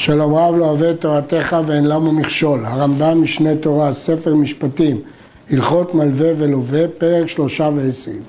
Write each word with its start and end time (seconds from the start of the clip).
שלום 0.00 0.34
רב 0.34 0.54
לא 0.54 0.64
אוהב 0.64 0.82
את 0.82 1.00
תורתך 1.00 1.56
ואין 1.66 1.86
למה 1.86 2.12
מכשול. 2.12 2.66
הרמב"ם 2.66 3.22
משנה 3.22 3.56
תורה, 3.56 3.92
ספר 3.92 4.34
משפטים, 4.34 5.00
הלכות 5.50 5.94
מלווה 5.94 6.32
ולווה, 6.38 6.88
פרק 6.98 7.28
שלושה 7.28 7.68
ועשרים. 7.76 8.22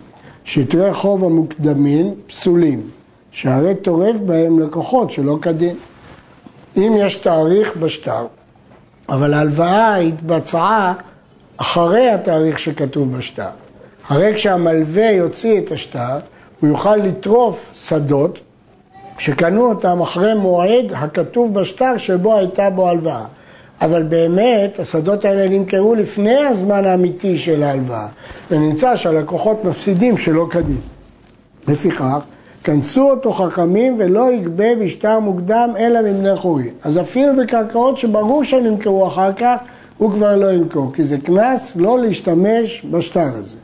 שטרי 0.44 0.94
חוב 0.94 1.24
המוקדמים 1.24 2.14
פסולים, 2.28 2.82
שהרי 3.32 3.76
טורף 3.76 4.16
בהם 4.26 4.60
לקוחות 4.60 5.12
שלא 5.12 5.38
כדין. 5.42 5.76
אם 6.78 6.94
יש 6.98 7.16
תאריך 7.16 7.78
בשטר, 7.78 8.26
אבל 9.10 9.34
ההלוואה 9.34 9.96
התבצעה 9.96 10.94
אחרי 11.58 12.10
התאריך 12.10 12.60
שכתוב 12.60 13.18
בשטר. 13.18 13.50
הרי 14.08 14.34
כשהמלווה 14.36 15.12
יוציא 15.12 15.60
את 15.60 15.72
השטר, 15.72 16.18
הוא 16.60 16.70
יוכל 16.70 16.96
לטרוף 16.96 17.72
שדות 17.76 18.40
שקנו 19.22 19.70
אותם 19.70 20.02
אחרי 20.02 20.34
מועד 20.34 20.86
הכתוב 20.96 21.54
בשטר 21.54 21.98
שבו 21.98 22.38
הייתה 22.38 22.70
בו 22.70 22.90
הלוואה. 22.90 23.26
אבל 23.82 24.04
באמת 24.04 24.80
השדות 24.80 25.26
האלה 25.26 25.50
נמכרו 25.50 25.96
לפני 25.96 26.38
הזמן 26.38 26.86
האמיתי 26.86 27.38
של 27.38 27.64
ההלוואה, 27.64 28.08
ונמצא 28.52 28.96
שהלקוחות 28.96 29.66
מפסידים 29.66 30.18
שלא 30.18 30.48
כדין. 30.50 30.82
לפיכך, 31.68 32.20
כנסו 32.64 33.10
אותו 33.10 33.34
חכמים 33.34 33.96
ולא 34.00 34.32
יגבה 34.32 34.76
בשטר 34.76 35.20
מוקדם 35.20 35.70
אלא 35.80 36.02
מבני 36.02 36.36
חורין. 36.36 36.74
אז 36.84 37.00
אפילו 37.00 37.36
בקרקעות 37.36 37.98
שברור 37.98 38.44
שנמכרו 38.44 39.08
אחר 39.08 39.34
כך, 39.34 39.58
הוא 39.98 40.12
כבר 40.12 40.36
לא 40.36 40.52
ימכור, 40.52 40.92
כי 40.94 41.06
זה 41.06 41.18
קנס 41.18 41.76
לא 41.76 42.00
להשתמש 42.00 42.86
בשטר 42.92 43.30
הזה, 43.34 43.58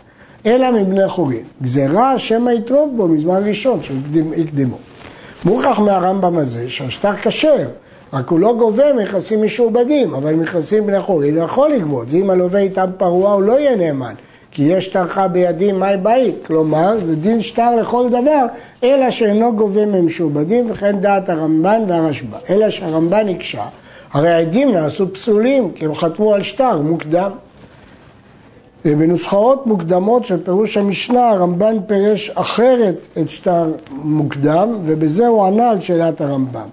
אלא 0.46 0.72
מבני 0.72 1.08
חורין. 1.08 1.44
גזירה 1.62 2.20
שמא 2.20 2.50
יטרוף 2.50 2.90
בו 2.96 3.08
מזמן 3.08 3.48
ראשון 3.48 3.80
שהקדימו. 3.84 4.78
מוכח 5.46 5.80
מהרמב"ם 5.80 6.38
הזה 6.38 6.70
שהשטר 6.70 7.16
כשר, 7.22 7.68
רק 8.14 8.30
הוא 8.30 8.40
לא 8.40 8.56
גובה 8.58 8.94
מכסים 8.94 9.44
משועבדים, 9.44 10.14
אבל 10.14 10.34
מכסים 10.34 10.88
בני 10.88 11.00
חורין 11.02 11.38
הוא 11.38 11.46
יכול 11.46 11.72
לגבות, 11.72 12.08
ואם 12.12 12.30
הלווה 12.30 12.60
איתם 12.60 12.90
פרוע 12.98 13.32
הוא 13.34 13.42
לא 13.42 13.60
יהיה 13.60 13.76
נאמן, 13.76 14.14
כי 14.52 14.64
יש 14.64 14.86
שטרך 14.86 15.20
בידי 15.32 15.72
מאי 15.72 15.98
בית, 15.98 16.36
כלומר 16.46 16.98
זה 17.06 17.16
דין 17.16 17.42
שטר 17.42 17.76
לכל 17.76 18.10
דבר, 18.10 18.46
אלא 18.84 19.12
שאינו 19.12 19.56
גובה 19.56 19.86
ממשועבדים, 19.86 20.72
וכן 20.72 21.00
דעת 21.00 21.30
הרמב"ן 21.30 21.82
והרשב"א, 21.88 22.38
אלא 22.50 22.70
שהרמב"ן 22.70 23.30
הקשה, 23.30 23.64
הרי 24.14 24.30
העדים 24.30 24.74
נעשו 24.74 25.14
פסולים, 25.14 25.72
כי 25.72 25.86
הם 25.86 25.96
חתמו 25.96 26.34
על 26.34 26.44
שטר 26.44 26.82
מוקדם. 26.82 27.32
בנוסחאות 28.96 29.68
מוקדמות 29.68 30.26
של 30.26 30.44
פירוש 30.44 30.78
המשנה, 30.78 31.30
הרמב"ן 31.30 31.76
פירש 31.88 32.30
אחרת 32.30 33.08
את 33.22 33.30
שטר 33.30 33.72
מוקדם, 33.92 34.70
ובזה 34.86 35.28
הוא 35.28 35.46
ענה 35.46 35.70
על 35.70 35.80
שאלת 35.80 36.22
הרמב"ם. 36.22 36.68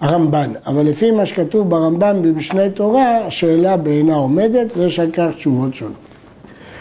הרמב"ן, 0.00 0.50
אבל 0.66 0.82
לפי 0.82 1.10
מה 1.10 1.26
שכתוב 1.26 1.70
ברמב"ם 1.70 2.22
במשנה 2.22 2.70
תורה, 2.70 3.26
השאלה 3.26 3.76
בעינה 3.76 4.14
עומדת 4.14 4.76
ויש 4.76 5.00
על 5.00 5.10
כך 5.10 5.28
תשובות 5.36 5.74
שונות. 5.74 5.94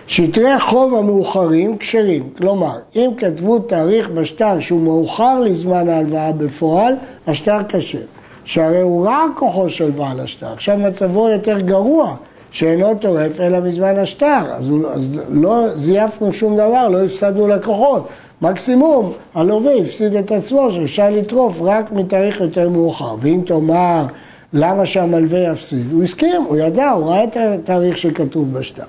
שטרי 0.08 0.60
חוב 0.60 0.96
המאוחרים 0.96 1.78
כשרים, 1.78 2.30
כלומר, 2.38 2.78
אם 2.96 3.12
כתבו 3.18 3.60
תאריך 3.60 4.10
בשטר 4.10 4.60
שהוא 4.60 4.82
מאוחר 4.82 5.40
לזמן 5.40 5.90
ההלוואה 5.90 6.32
בפועל, 6.32 6.94
השטר 7.28 7.58
כשר. 7.70 7.98
שהרי 8.46 8.82
הוא 8.82 9.08
רק 9.08 9.32
כוחו 9.36 9.70
של 9.70 9.92
בעל 9.92 10.20
השטר, 10.20 10.54
עכשיו 10.54 10.78
מצבו 10.78 11.30
יותר 11.30 11.60
גרוע, 11.60 12.16
שאינו 12.52 12.95
טורף 12.95 13.40
אלא 13.40 13.59
מזמן 13.59 13.98
השטר, 13.98 14.42
אז, 14.52 14.70
הוא, 14.70 14.88
אז 14.88 15.02
לא 15.30 15.66
זייפנו 15.76 16.34
שום 16.34 16.54
דבר, 16.54 16.88
לא 16.88 17.04
הפסדנו 17.04 17.48
לקוחות. 17.48 18.08
מקסימום 18.42 19.12
הלווה 19.36 19.76
הפסיד 19.76 20.16
את 20.16 20.31
עצמו 20.31 20.70
שאפשר 20.72 21.09
לטרוף 21.09 21.56
רק 21.62 21.92
מתאריך 21.92 22.42
יותר 22.42 22.70
מאוחר. 22.70 23.16
ואם 23.22 23.42
תאמר 23.45 24.06
למה 24.54 24.86
שהמלווה 24.86 25.39
יפסיד, 25.39 25.92
הוא 25.92 26.04
הסכים, 26.04 26.44
הוא 26.48 26.58
ידע, 26.58 26.89
הוא 26.89 27.09
ראה 27.09 27.23
את 27.23 27.38
התאריך 27.38 27.98
שכתוב 27.98 28.54
בשטר. 28.54 28.84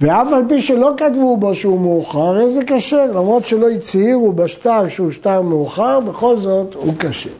ואף 0.00 0.32
על 0.32 0.42
פי 0.48 0.62
שלא 0.62 0.92
כתבו 0.96 1.36
בו 1.36 1.54
שהוא 1.54 1.80
מאוחר, 1.80 2.18
הרי 2.18 2.50
זה 2.50 2.60
כשר, 2.66 3.06
למרות 3.06 3.46
שלא 3.46 3.70
הצהירו 3.70 4.32
בשטר 4.32 4.88
שהוא 4.88 5.10
שטר 5.10 5.42
מאוחר, 5.42 6.00
בכל 6.00 6.38
זאת 6.38 6.74
הוא 6.74 6.94
כשר. 6.98 7.30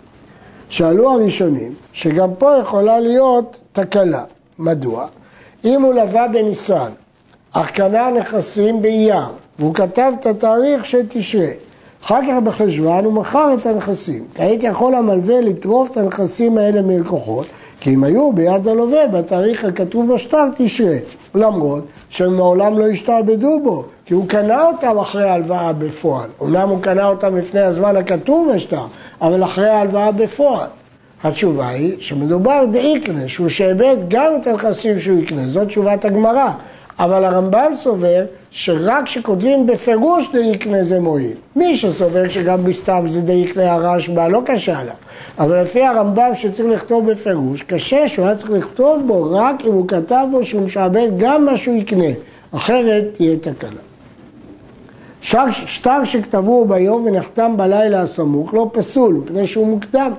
שאלו 0.69 1.11
הראשונים 1.11 1.73
שגם 1.93 2.35
פה 2.39 2.51
יכולה 2.61 3.01
להיות 3.01 3.59
תקלה. 3.73 4.25
מדוע? 4.59 5.07
אם 5.65 5.83
הוא 5.83 5.95
לווה 5.95 6.29
בניסן, 6.29 6.91
אך 7.53 7.71
קנה 7.71 8.11
נכסים 8.11 8.83
באייר, 8.83 9.27
והוא 9.59 9.75
כתב 9.75 10.13
את 10.21 10.27
התאריך 10.27 10.87
של 10.87 11.01
תשרה, 11.09 11.49
אחר 12.05 12.21
כך 12.23 12.43
בחשוון 12.45 13.05
הוא 13.05 13.13
מכר 13.13 13.55
את 13.55 13.67
הנכסים. 13.67 14.25
כעת 14.35 14.63
יכול 14.63 14.95
המלווה 14.95 15.41
לטרוף 15.41 15.91
את 15.91 15.97
הנכסים 15.97 16.59
האלה 16.59 16.83
מלקוחות, 16.83 17.47
כי 17.81 17.95
אם 17.95 18.05
היו 18.05 18.33
ביד 18.33 18.69
הלווה 18.69 19.07
בתאריך 19.07 19.65
הכתוב 19.65 20.13
בשטר 20.13 20.47
תשרה, 20.57 20.97
למרות 21.35 21.85
שהם 22.09 22.37
מעולם 22.37 22.79
לא 22.79 22.87
השתעבדו 22.87 23.61
בו, 23.63 23.85
כי 24.07 24.15
הוא 24.15 24.29
קנה 24.29 24.67
אותם 24.67 24.99
אחרי 24.99 25.29
ההלוואה 25.31 25.73
בפועל. 25.73 26.29
אומנם 26.41 26.69
הוא 26.69 26.83
קנה 26.83 27.09
אותם 27.09 27.37
לפני 27.37 27.61
הזמן 27.61 27.97
הכתוב 27.97 28.53
בשטר, 28.55 28.85
אבל 29.21 29.45
אחרי 29.45 29.69
ההלוואה 29.69 30.13
בפועל. 30.13 30.67
התשובה 31.25 31.69
היא 31.69 31.97
שמדובר 32.01 32.65
דאיקנה, 32.73 33.29
שהוא 33.29 33.49
שאיבד 33.49 33.97
גם 34.09 34.33
את 34.41 34.47
הנכסים 34.47 35.01
שהוא 35.01 35.19
יקנה, 35.19 35.49
זאת 35.49 35.69
תשובת 35.69 36.05
הגמרא. 36.05 36.51
אבל 36.99 37.25
הרמב"ם 37.25 37.71
סובר 37.75 38.25
שרק 38.51 39.05
כשכותבים 39.05 39.67
בפירוש 39.67 40.29
דאיקנה 40.33 40.85
זה 40.85 41.01
מועיל. 41.01 41.33
מי 41.57 41.77
שסובר 41.77 42.29
שגם 42.29 42.65
בסתם 42.65 43.05
זה 43.09 43.21
דאיקנה 43.21 43.73
הרשב"א 43.73 44.29
לא 44.29 44.43
קשה 44.47 44.79
עליו. 44.79 44.95
אבל 45.39 45.63
לפי 45.63 45.85
הרמב"ם 45.85 46.31
שצריך 46.35 46.69
לכתוב 46.69 47.11
בפירוש, 47.11 47.63
קשה 47.63 48.09
שהוא 48.09 48.27
היה 48.27 48.37
צריך 48.37 48.51
לכתוב 48.51 49.07
בו 49.07 49.33
רק 49.33 49.65
אם 49.65 49.73
הוא 49.73 49.89
כתב 49.89 50.27
בו 50.31 50.45
שהוא 50.45 50.63
משעבד 50.63 51.09
גם 51.19 51.45
מה 51.45 51.57
שהוא 51.57 51.77
יקנה, 51.77 52.11
אחרת 52.53 53.05
תהיה 53.17 53.37
תקלה. 53.37 53.81
שטר 55.51 56.05
שכתבו 56.05 56.65
ביום 56.65 57.05
ונחתם 57.07 57.57
בלילה 57.57 58.03
הסמוך 58.03 58.55
לא 58.55 58.71
פסול, 58.73 59.15
מפני 59.15 59.47
שהוא 59.47 59.67
מוקדם. 59.67 60.13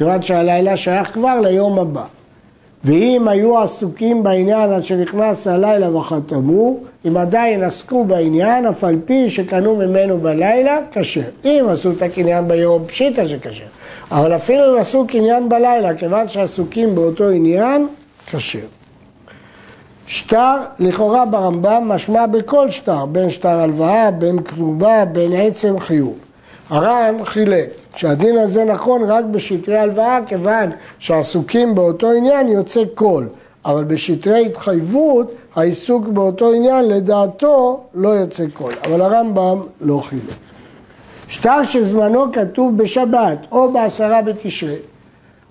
כיוון 0.00 0.22
שהלילה 0.22 0.76
שייך 0.76 1.12
כבר 1.12 1.40
ליום 1.40 1.78
הבא. 1.78 2.04
ואם 2.84 3.28
היו 3.28 3.58
עסוקים 3.58 4.22
בעניין 4.22 4.72
עד 4.72 4.84
שנכנס 4.84 5.46
הלילה 5.46 5.96
וחתמו, 5.96 6.76
אם 7.08 7.16
עדיין 7.16 7.62
עסקו 7.62 8.04
בעניין, 8.04 8.66
אף 8.66 8.84
על 8.84 8.96
פי 9.04 9.30
שקנו 9.30 9.76
ממנו 9.76 10.18
בלילה, 10.18 10.78
כשר. 10.92 11.20
אם 11.44 11.64
עשו 11.68 11.90
את 11.90 12.02
הקניין 12.02 12.48
ביום, 12.48 12.84
פשיטא 12.86 13.28
שכשר. 13.28 13.64
אבל 14.10 14.36
אפילו 14.36 14.74
אם 14.74 14.80
עשו 14.80 15.06
קניין 15.08 15.48
בלילה, 15.48 15.94
כיוון 15.94 16.28
שעסוקים 16.28 16.94
באותו 16.94 17.28
עניין, 17.28 17.88
כשר. 18.30 18.58
שטר, 20.06 20.56
לכאורה 20.78 21.24
ברמב"ם, 21.24 21.84
משמע 21.86 22.26
בכל 22.26 22.70
שטר, 22.70 23.06
בין 23.06 23.30
שטר 23.30 23.60
הלוואה, 23.60 24.10
בין 24.10 24.42
כתובה, 24.42 25.04
בין 25.04 25.32
עצם 25.32 25.80
חיוב. 25.80 26.18
הר"ן 26.70 27.14
חילק 27.24 27.79
שהדין 27.96 28.38
הזה 28.38 28.64
נכון 28.64 29.02
רק 29.02 29.24
בשטרי 29.24 29.78
הלוואה, 29.78 30.18
כיוון 30.26 30.70
שעסוקים 30.98 31.74
באותו 31.74 32.10
עניין 32.10 32.48
יוצא 32.48 32.80
קול, 32.94 33.28
אבל 33.64 33.84
בשטרי 33.84 34.46
התחייבות 34.46 35.34
העיסוק 35.56 36.06
באותו 36.08 36.52
עניין 36.52 36.88
לדעתו 36.88 37.80
לא 37.94 38.08
יוצא 38.08 38.44
קול, 38.52 38.72
אבל 38.84 39.00
הרמב"ם 39.00 39.60
לא 39.80 40.00
חילק. 40.04 40.34
שטר 41.28 41.64
שזמנו 41.64 42.32
כתוב 42.32 42.76
בשבת 42.76 43.38
או 43.52 43.72
בעשרה 43.72 44.22
בתשרי, 44.22 44.76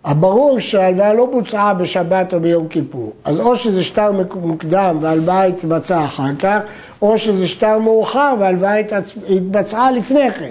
הברור 0.06 0.60
שההלוואה 0.60 1.14
לא 1.14 1.26
בוצעה 1.26 1.74
בשבת 1.74 2.34
או 2.34 2.40
ביום 2.40 2.68
כיפור, 2.68 3.14
אז 3.26 3.40
או 3.40 3.56
שזה 3.56 3.84
שטר 3.84 4.12
מוקדם 4.36 4.98
וההלוואה 5.02 5.44
התבצעה 5.44 6.06
אחר 6.06 6.36
כך, 6.40 6.60
או 7.02 7.18
שזה 7.18 7.48
שטר 7.48 7.80
מאוחר 7.80 8.36
וההלוואה 8.40 8.82
התבצעה 9.30 9.92
לפני 9.92 10.32
כן. 10.32 10.50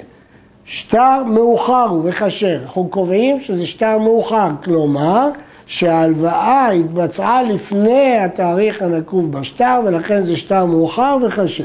שטר 0.71 1.23
מאוחר 1.27 1.87
הוא 1.91 2.03
וכשר. 2.05 2.59
אנחנו 2.65 2.89
קובעים 2.89 3.41
שזה 3.41 3.67
שטר 3.67 3.99
מאוחר, 3.99 4.49
כלומר 4.65 5.29
שההלוואה 5.67 6.71
התבצעה 6.71 7.43
לפני 7.43 8.19
התאריך 8.19 8.83
הנקוב 8.83 9.33
בשטר 9.33 9.81
ולכן 9.85 10.25
זה 10.25 10.37
שטר 10.37 10.65
מאוחר 10.65 11.17
וכשר. 11.27 11.65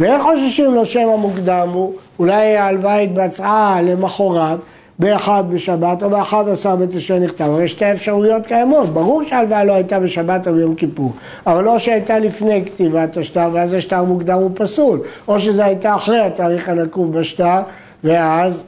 ואין 0.00 0.22
חוששים 0.22 0.74
לו 0.74 0.86
שם 0.86 1.08
המוקדם 1.08 1.68
הוא, 1.72 1.92
אולי 2.18 2.56
ההלוואה 2.56 2.98
התבצעה 2.98 3.82
למחרת 3.82 4.58
באחד 4.98 5.44
בשבת 5.50 6.02
או 6.02 6.10
באחד 6.10 6.44
עשר 6.48 6.76
בתשעי 6.76 7.20
נכתב, 7.20 7.50
יש 7.64 7.72
שתי 7.72 7.92
אפשרויות 7.92 8.46
קיימות, 8.46 8.88
ברור 8.88 9.22
שההלוואה 9.28 9.64
לא 9.64 9.72
הייתה 9.72 10.00
בשבת 10.00 10.48
או 10.48 10.52
ביום 10.52 10.74
כיפור, 10.74 11.12
אבל 11.46 11.68
או 11.68 11.80
שהייתה 11.80 12.18
לפני 12.18 12.64
כתיבת 12.64 13.16
השטר 13.16 13.48
ואז 13.52 13.72
השטר 13.72 14.02
מוקדם 14.02 14.38
הוא 14.38 14.50
פסול, 14.54 15.00
או 15.28 15.40
שזה 15.40 15.64
הייתה 15.64 15.94
אחרי 15.94 16.20
התאריך 16.20 16.68
הנקוב 16.68 17.18
בשטר 17.18 17.60
ואז 18.04 18.62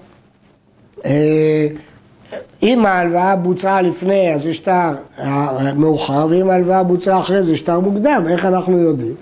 אה, 1.05 1.69
אם 2.63 2.87
ההלוואה 2.87 3.37
בוצעה 3.37 3.83
לפני 3.83 4.35
אז 4.35 4.43
זה 4.43 4.55
שטר 4.55 4.91
מאוחר, 5.77 6.27
ואם 6.31 6.51
ההלוואה 6.51 6.83
בוצעה 6.83 7.21
אחרי 7.21 7.43
זה 7.43 7.57
שטר 7.57 7.81
מוקדם, 7.81 8.25
איך 8.29 8.45
אנחנו 8.45 8.79
יודעים? 8.79 9.15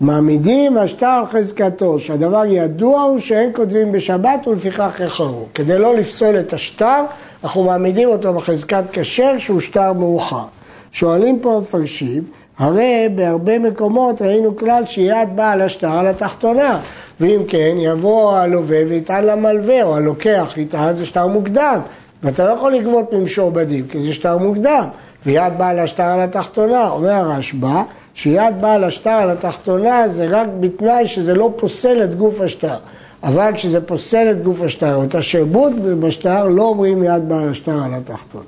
מעמידים 0.00 0.78
השטר 0.78 1.06
על 1.06 1.26
חזקתו, 1.26 1.98
שהדבר 1.98 2.44
ידוע 2.46 3.02
הוא 3.02 3.18
שאין 3.18 3.50
כותבים 3.54 3.92
בשבת 3.92 4.46
ולפיכך 4.46 5.00
יחרו. 5.04 5.46
כדי 5.54 5.78
לא 5.78 5.96
לפסול 5.96 6.40
את 6.40 6.52
השטר, 6.52 7.04
אנחנו 7.44 7.64
מעמידים 7.64 8.08
אותו 8.08 8.34
בחזקת 8.34 8.84
כשר 8.92 9.38
שהוא 9.38 9.60
שטר 9.60 9.92
מאוחר. 9.92 10.44
שואלים 10.92 11.38
פה 11.42 11.56
המפרשים, 11.56 12.24
הרי 12.60 13.08
בהרבה 13.14 13.58
מקומות 13.58 14.22
ראינו 14.22 14.56
כלל 14.56 14.82
שיד 14.86 15.28
בעל 15.36 15.62
השטר 15.62 15.92
על 15.92 16.06
התחתונה, 16.06 16.80
ואם 17.20 17.40
כן 17.48 17.76
יבוא 17.78 18.32
הלווה 18.32 18.78
ויטען 18.88 19.24
למלווה, 19.24 19.82
או 19.82 19.96
הלוקח 19.96 20.54
יטען 20.56 20.96
זה 20.96 21.06
שטר 21.06 21.26
מוקדם, 21.26 21.80
ואתה 22.22 22.44
לא 22.44 22.50
יכול 22.50 22.74
לגבות 22.74 23.12
ממשועבדים, 23.12 23.86
כי 23.86 24.02
זה 24.02 24.12
שטר 24.14 24.38
מוקדם, 24.38 24.84
ויד 25.26 25.52
בעל 25.58 25.78
השטר 25.78 26.02
על 26.02 26.20
התחתונה, 26.20 26.90
אומר 26.90 27.10
הרשב"א, 27.10 27.82
שיד 28.14 28.60
בעל 28.60 28.84
השטר 28.84 29.10
על 29.10 29.30
התחתונה 29.30 30.08
זה 30.08 30.26
רק 30.28 30.48
בתנאי 30.60 31.08
שזה 31.08 31.34
לא 31.34 31.52
פוסל 31.56 32.04
את 32.04 32.18
גוף 32.18 32.40
השטר. 32.40 32.76
אבל 33.22 33.50
כשזה 33.54 33.80
פוסל 33.80 34.30
את 34.30 34.42
גוף 34.42 34.62
השטר 34.62 34.94
או 34.94 35.04
את 35.04 35.14
השעבוד 35.14 36.00
בשטר, 36.00 36.48
לא 36.48 36.62
אומרים 36.62 37.04
יד 37.04 37.28
בעל 37.28 37.48
השטר 37.48 37.84
על 37.84 37.94
התחתונה. 37.94 38.44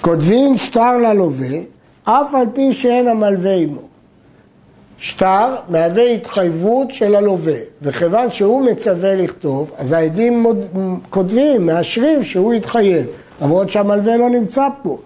כותבים 0.00 0.56
שטר 0.56 0.96
ללווה, 0.96 1.75
אף 2.08 2.34
על 2.34 2.46
פי 2.54 2.72
שאין 2.72 3.08
המלווה 3.08 3.54
עמו. 3.54 3.80
שטר 4.98 5.54
מהווה 5.68 6.10
התחייבות 6.10 6.92
של 6.92 7.14
הלווה, 7.14 7.58
וכיוון 7.82 8.30
שהוא 8.30 8.62
מצווה 8.62 9.14
לכתוב, 9.14 9.70
אז 9.78 9.92
העדים 9.92 10.42
מוד... 10.42 10.58
כותבים, 11.10 11.66
מאשרים 11.66 12.24
שהוא 12.24 12.54
יתחייב, 12.54 13.06
למרות 13.42 13.70
שהמלווה 13.70 14.16
לא 14.16 14.30
נמצא 14.30 14.68
פה. 14.82 14.98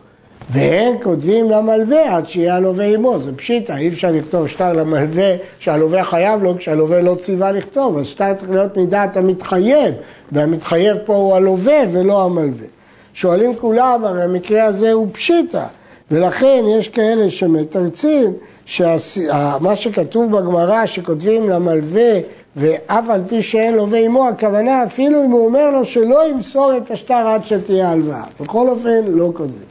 והם 0.50 0.94
כותבים 1.02 1.50
למלווה 1.50 2.16
עד 2.16 2.28
שיהיה 2.28 2.56
הלווה 2.56 2.84
עמו, 2.84 3.18
זה 3.20 3.36
פשיטא, 3.36 3.72
אי 3.72 3.88
אפשר 3.88 4.10
לכתוב 4.12 4.48
שטר 4.48 4.72
למלווה 4.72 5.34
שהלווה 5.58 6.04
חייב 6.04 6.42
לו 6.42 6.58
כשהלווה 6.58 7.00
לא 7.00 7.16
ציווה 7.20 7.52
לכתוב, 7.52 7.98
אז 7.98 8.06
שטר 8.06 8.34
צריך 8.34 8.50
להיות 8.50 8.76
מדעת 8.76 9.16
המתחייב, 9.16 9.94
והמתחייב 10.32 10.96
פה 11.04 11.14
הוא 11.14 11.36
הלווה 11.36 11.78
ולא 11.92 12.24
המלווה. 12.24 12.66
שואלים 13.14 13.54
כולם, 13.54 14.04
הרי 14.04 14.22
המקרה 14.22 14.64
הזה 14.64 14.92
הוא 14.92 15.08
פשיטא, 15.12 15.64
ולכן 16.10 16.64
יש 16.68 16.88
כאלה 16.88 17.30
שמתרצים 17.30 18.32
שמה 18.66 19.76
שכתוב 19.76 20.36
בגמרא 20.36 20.86
שכותבים 20.86 21.50
למלווה 21.50 22.20
ואף 22.56 23.10
על 23.10 23.22
פי 23.28 23.42
שאין 23.42 23.74
לווה 23.74 23.98
עמו, 23.98 24.28
הכוונה 24.28 24.84
אפילו 24.84 25.24
אם 25.24 25.30
הוא 25.30 25.46
אומר 25.46 25.70
לו 25.70 25.84
שלא 25.84 26.28
ימסור 26.28 26.76
את 26.76 26.90
השטר 26.90 27.14
עד 27.14 27.44
שתהיה 27.44 27.90
הלוואה. 27.90 28.24
בכל 28.40 28.68
אופן 28.68 29.04
לא 29.06 29.30
כותבים. 29.36 29.70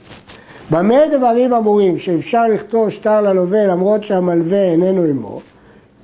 במה 0.71 0.97
דברים 1.18 1.53
אמורים 1.53 2.00
שאפשר 2.00 2.44
לכתוב 2.53 2.89
שטר 2.89 3.21
ללווה 3.21 3.65
למרות 3.65 4.03
שהמלווה 4.03 4.63
איננו 4.63 5.03
עמו? 5.03 5.39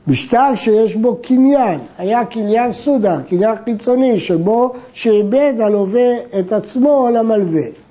בשטר 0.08 0.56
שיש 0.56 0.96
בו 0.96 1.16
קניין, 1.22 1.80
היה 1.98 2.26
קניין 2.26 2.74
סודר, 2.74 3.18
קניין 3.30 3.56
חיצוני, 3.66 4.20
שבו 4.20 4.74
שאיבד 4.94 5.54
הלווה 5.60 6.10
את 6.40 6.52
עצמו 6.52 7.10
למלווה. 7.14 7.85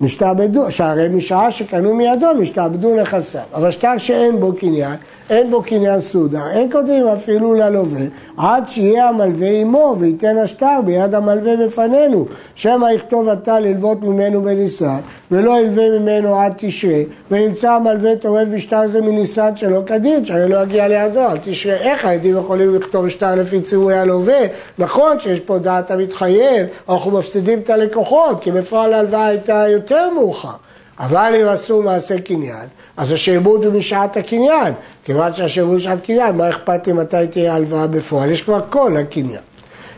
משתעבדו, 0.00 0.70
שהרי 0.72 1.08
משעה 1.08 1.50
שקנו 1.50 1.94
מידו 1.94 2.34
משתעבדו 2.40 2.96
נכסיו. 2.96 3.40
אבל 3.54 3.70
שטר 3.70 3.98
שאין 3.98 4.40
בו 4.40 4.52
קניין, 4.52 4.96
אין 5.30 5.50
בו 5.50 5.62
קניין 5.62 6.00
סודר, 6.00 6.50
אין 6.50 6.72
כותבים 6.72 7.08
אפילו 7.08 7.54
ללווה, 7.54 8.00
עד 8.36 8.68
שיהיה 8.68 9.08
המלווה 9.08 9.50
עמו 9.50 9.96
וייתן 9.98 10.38
השטר 10.38 10.80
ביד 10.84 11.14
המלווה 11.14 11.56
בפנינו, 11.56 12.26
שמא 12.54 12.86
יכתוב 12.92 13.28
אתה 13.28 13.60
ללוות 13.60 14.02
ממנו 14.02 14.42
בניסן, 14.42 14.98
ולא 15.30 15.60
ילווה 15.60 15.98
ממנו 15.98 16.40
עד 16.40 16.52
תשרה, 16.56 17.02
ונמצא 17.30 17.70
המלווה 17.70 18.16
טורף 18.16 18.48
בשטר 18.48 18.88
זה 18.88 19.00
מניסן 19.00 19.56
שלא 19.56 19.82
כדין, 19.86 20.24
שהרי 20.24 20.48
לא 20.48 20.62
יגיע 20.62 20.88
לידו, 20.88 21.20
עד 21.20 21.40
תשרה. 21.44 21.74
איך 21.74 22.04
העדים 22.04 22.36
יכולים 22.36 22.74
לכתוב 22.74 23.08
שטר 23.08 23.34
לפי 23.34 23.60
ציווי 23.60 23.94
הלווה? 23.94 24.40
נכון 24.78 25.20
שיש 25.20 25.40
פה 25.40 25.58
דעת 25.58 25.90
המתחייב, 25.90 26.66
אנחנו 26.88 27.10
מפסידים 27.10 27.58
את 27.58 27.70
הלקוחות, 27.70 28.40
כי 28.40 28.50
בפועל 28.52 28.92
ההלוואה 28.92 29.26
הייתה 29.26 29.64
יותר 29.68 30.10
מאוחר. 30.14 30.69
אבל 31.00 31.34
אם 31.40 31.48
עשו 31.48 31.82
מעשה 31.82 32.20
קניין, 32.20 32.66
אז 32.96 33.12
השעבוד 33.12 33.64
הוא 33.64 33.74
משעת 33.74 34.16
הקניין. 34.16 34.72
כיוון 35.04 35.34
שהשעבוד 35.34 35.70
הוא 35.70 35.78
משעת 35.78 36.04
קניין, 36.04 36.36
מה 36.36 36.50
אכפת 36.50 36.86
לי 36.86 36.92
מתי 36.92 37.26
תהיה 37.30 37.54
הלוואה 37.54 37.86
בפועל? 37.86 38.30
יש 38.30 38.42
כבר 38.42 38.60
כל 38.70 38.96
הקניין. 38.96 39.42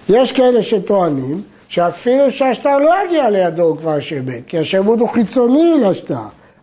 יש 0.08 0.32
כאלה 0.32 0.62
שטוענים 0.62 1.43
שאפילו 1.69 2.31
שהשטר 2.31 2.78
לא 2.78 2.94
יגיע 3.06 3.31
לידו 3.31 3.62
הוא 3.62 3.76
כבר 3.76 4.00
שעבד, 4.00 4.40
כי 4.46 4.58
השעבוד 4.58 5.00
הוא 5.00 5.08
חיצוני 5.08 5.75
לשטר. 5.84 6.14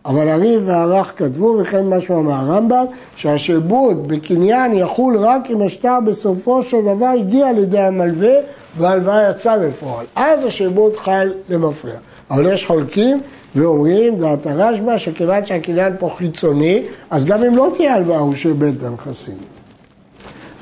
אבל 0.04 0.28
הריב 0.28 0.62
והרך 0.64 1.12
כתבו, 1.16 1.56
וכן 1.60 1.86
משמע 1.86 2.20
מהרמב"ם, 2.20 2.84
שהשעבוד 3.16 4.08
בקניין 4.08 4.74
יחול 4.74 5.16
רק 5.16 5.50
אם 5.50 5.62
השטר 5.62 5.98
בסופו 6.06 6.62
של 6.62 6.82
דבר 6.82 7.06
הגיע 7.06 7.52
לידי 7.52 7.78
המלווה 7.78 8.34
וההלוואה 8.78 9.30
יצאה 9.30 9.58
בפועל. 9.58 10.06
אז 10.16 10.44
השעבוד 10.44 10.96
חל 10.96 11.32
למפריע. 11.48 11.94
אבל 12.30 12.52
יש 12.52 12.66
חולקים 12.66 13.20
ואומרים, 13.56 14.18
דעת 14.18 14.46
הרשב"א, 14.46 14.98
שכיוון 14.98 15.46
שהקניין 15.46 15.92
פה 15.98 16.10
חיצוני, 16.16 16.82
אז 17.10 17.24
גם 17.24 17.44
אם 17.44 17.56
לא 17.56 17.72
תהיה 17.76 17.94
הלוואה 17.94 18.18
הוא 18.18 18.34
שעבד 18.34 18.76
את 18.76 18.82
הנכסים. 18.82 19.36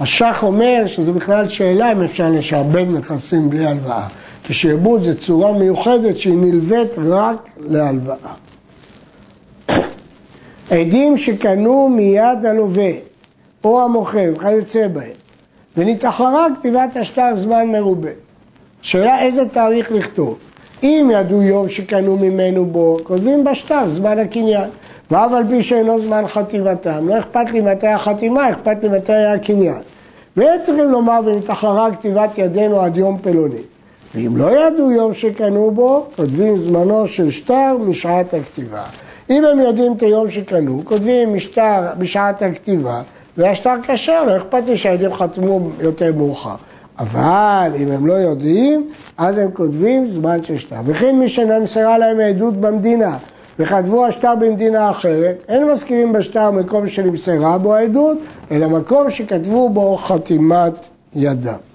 השח 0.01 0.39
אומר 0.43 0.83
שזו 0.87 1.13
בכלל 1.13 1.49
שאלה 1.49 1.93
אם 1.93 2.03
אפשר 2.03 2.31
לשעבד 2.31 2.87
נכסים 2.93 3.51
בלי 3.51 3.67
הלוואה. 3.67 4.07
כי 4.45 4.55
שעבוד 4.55 5.03
זה 5.03 5.21
צורה 5.21 5.53
מיוחדת 5.53 6.19
שהיא 6.19 6.37
נלווית 6.37 6.99
רק 6.99 7.49
להלוואה. 7.61 8.35
עדים 10.71 11.17
שקנו 11.17 11.89
מיד 11.89 12.47
הלווה 12.47 12.91
או 13.65 13.85
המוכר 13.85 14.33
וכיוצא 14.37 14.89
בהם 14.89 15.11
ונתאחרה 15.77 16.47
כתיבת 16.59 16.97
השטר 16.97 17.37
זמן 17.37 17.67
מרובה. 17.67 18.11
שאלה 18.83 19.23
איזה 19.23 19.49
תאריך 19.49 19.93
לכתוב. 19.93 20.39
אם 20.83 21.11
ידעו 21.13 21.43
יום 21.43 21.69
שקנו 21.69 22.17
ממנו 22.17 22.67
בו, 22.67 22.97
כותבים 23.03 23.45
בשטר 23.45 23.89
זמן 23.89 24.19
הקניין. 24.19 24.71
ואף 25.11 25.33
על 25.33 25.49
פי 25.49 25.63
שאינו 25.63 26.01
זמן 26.01 26.25
חתימתם, 26.27 27.09
לא 27.09 27.19
אכפת 27.19 27.51
לי 27.53 27.61
מתי 27.61 27.87
החתימה, 27.87 28.51
אכפת 28.51 28.77
לי 28.83 28.89
מתי 28.89 29.13
הקניין. 29.13 29.81
והם 30.37 30.61
צריכים 30.61 30.89
לומר 30.91 31.21
ונתאחרה 31.25 31.89
כתיבת 31.93 32.31
ידינו 32.39 32.81
עד 32.81 32.97
יום 32.97 33.19
פלוני. 33.23 33.63
ואם 34.15 34.37
לא 34.37 34.67
ידעו 34.67 34.91
יום 34.91 35.15
שקנו 35.15 35.71
בו, 35.71 36.07
כותבים 36.17 36.59
זמנו 36.59 37.09
של 37.09 37.31
שטר 37.31 37.77
משעת 37.81 38.35
הכתיבה. 38.35 38.85
אם 39.31 39.45
הם 39.45 39.59
יודעים 39.59 39.93
את 39.93 40.03
היום 40.03 40.31
שקנו, 40.31 40.83
כותבים 40.85 41.35
משטר 41.35 41.81
בשעת 41.99 42.43
הכתיבה, 42.43 43.03
והשטר 43.37 43.75
כשר, 43.83 44.25
לא 44.25 44.37
אכפת 44.37 44.63
לי 44.67 44.77
שהילדים 44.77 45.15
חתמו 45.15 45.71
יותר 45.81 46.13
מאוחר. 46.13 46.55
אבל 46.99 47.71
אם 47.77 47.93
הם 47.93 48.07
לא 48.07 48.13
יודעים, 48.13 48.91
אז 49.19 49.39
הם 49.39 49.51
כותבים 49.51 50.07
זמן 50.07 50.45
של 50.45 50.57
שטר. 50.57 50.77
וכן 50.85 51.17
מי 51.17 51.29
שנמסרה 51.29 51.99
להם 51.99 52.21
העדות 52.21 52.57
במדינה 52.57 53.17
וכתבו 53.59 54.07
השטר 54.07 54.35
במדינה 54.35 54.91
אחרת, 54.91 55.45
אין 55.49 55.71
מזכירים 55.71 56.13
בשטר 56.13 56.51
מקום 56.51 56.89
שנמסרה 56.89 57.59
בו 57.59 57.75
העדות, 57.75 58.19
אלא 58.51 58.69
מקום 58.69 59.11
שכתבו 59.11 59.69
בו 59.69 59.97
חתימת 59.97 60.73
ידם. 61.15 61.68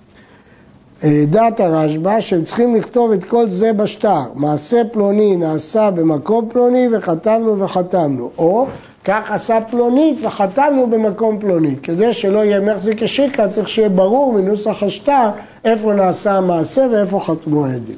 אה, 1.03 1.23
דעת 1.29 1.59
הרשב"א 1.59 2.19
שהם 2.19 2.43
צריכים 2.43 2.75
לכתוב 2.75 3.11
את 3.11 3.23
כל 3.23 3.49
זה 3.49 3.73
בשטר, 3.73 4.21
מעשה 4.35 4.81
פלוני 4.91 5.35
נעשה 5.35 5.91
במקום 5.91 6.49
פלוני 6.49 6.87
וחתמנו 6.91 7.59
וחתמנו, 7.59 8.31
או 8.37 8.67
כך 9.05 9.31
עשה 9.31 9.61
פלונית 9.61 10.17
וחתמנו 10.25 10.87
במקום 10.89 11.39
פלוני. 11.39 11.75
כדי 11.83 12.13
שלא 12.13 12.39
יהיה 12.39 12.59
מחזיק 12.59 13.03
השיקה 13.03 13.49
צריך 13.49 13.69
שיהיה 13.69 13.89
ברור 13.89 14.33
מנוסח 14.33 14.83
השטר 14.83 15.29
איפה 15.65 15.93
נעשה 15.93 16.33
המעשה 16.33 16.87
ואיפה 16.91 17.19
חתמו 17.19 17.65
העדים. 17.65 17.97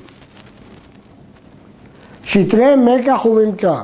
שטרי 2.24 2.76
מקח 2.76 3.26
וממכר 3.26 3.82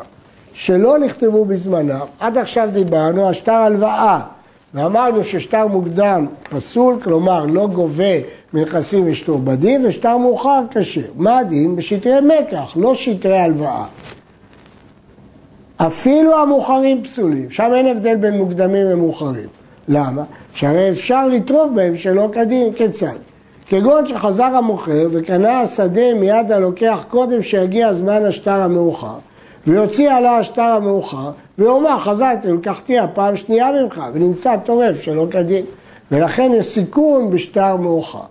שלא 0.54 0.98
נכתבו 0.98 1.46
בזמנם, 1.46 2.06
עד 2.20 2.38
עכשיו 2.38 2.70
דיברנו 2.74 3.28
על 3.28 3.34
שטר 3.34 3.52
הלוואה 3.52 4.20
ואמרנו 4.74 5.24
ששטר 5.24 5.68
מוקדם 5.68 6.26
פסול, 6.50 7.00
כלומר 7.04 7.46
לא 7.46 7.68
גובה 7.68 8.14
מנכסים 8.54 9.12
משתועבדים 9.12 9.86
ושטר 9.86 10.18
מאוחר 10.18 10.62
קשה. 10.72 11.02
מה 11.16 11.40
הדין? 11.40 11.76
בשטרי 11.76 12.14
מקח, 12.22 12.74
לא 12.76 12.96
שטרי 12.96 13.38
הלוואה. 13.38 13.86
אפילו 15.78 16.36
המאוחרים 16.36 17.04
פסולים, 17.04 17.52
שם 17.52 17.72
אין 17.76 17.88
הבדל 17.88 18.16
בין 18.16 18.38
מוקדמים 18.38 18.88
ומאוחרים. 18.90 19.48
למה? 19.88 20.24
שהרי 20.54 20.90
אפשר 20.90 21.28
לטרוף 21.28 21.72
בהם 21.76 21.98
שלא 21.98 22.30
כדין, 22.34 22.74
כיצד? 22.74 23.18
כגון 23.66 24.06
שחזר 24.06 24.44
המוכר 24.44 25.08
וקנה 25.12 25.62
השדה 25.62 26.14
מיד 26.14 26.52
הלוקח 26.52 27.06
קודם 27.10 27.44
שיגיע 27.44 27.94
זמן 27.94 28.26
השטר 28.26 28.62
המאוחר 28.62 29.18
ויוציא 29.68 30.12
עלה 30.12 30.38
השטר 30.38 30.62
המאוחר 30.62 31.32
ויאמר 31.58 32.00
חזרתי 32.00 32.52
ולקחתי 32.52 33.00
הפעם 33.00 33.38
שנייה 33.38 33.72
ממך 33.72 34.04
ונמצא 34.14 34.58
טורף 34.58 35.02
שלא 35.02 35.28
כדין 35.32 35.66
ולכן 36.12 36.52
יש 36.56 36.66
סיכון 36.66 37.32
בשטר 37.32 37.76
מאוחר 37.76 38.24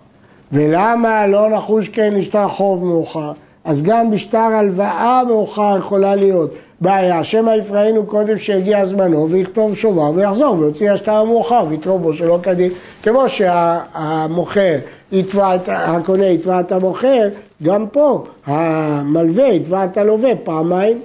ולמה 0.51 1.27
לא 1.27 1.49
נחוש 1.49 1.89
כן 1.89 2.13
לשטר 2.13 2.47
חוב 2.47 2.85
מאוחר? 2.85 3.31
אז 3.65 3.83
גם 3.83 4.11
בשטר 4.11 4.37
הלוואה 4.37 5.21
מאוחר 5.27 5.75
יכולה 5.79 6.15
להיות 6.15 6.51
בעיה, 6.81 7.23
שמא 7.23 7.51
יפרענו 7.51 8.05
קודם 8.05 8.39
שהגיע 8.39 8.85
זמנו 8.85 9.29
ויכתוב 9.29 9.75
שובר 9.75 10.11
ויחזור 10.15 10.59
ויוציא 10.59 10.91
השטר 10.91 11.11
המאוחר 11.11 11.65
ויתרום 11.69 12.01
בו 12.01 12.13
שלא 12.13 12.39
כדין 12.43 12.71
כמו 13.03 13.29
שהמוכר 13.29 14.77
יתבע 15.11 15.55
את, 15.55 15.61
הקונה 15.67 16.25
יתבע 16.25 16.59
את 16.59 16.71
המוכר 16.71 17.27
גם 17.63 17.85
פה 17.87 18.23
המלווה 18.45 19.47
יתבע 19.47 19.85
את 19.85 19.97
הלווה 19.97 20.35
פעמיים. 20.43 20.99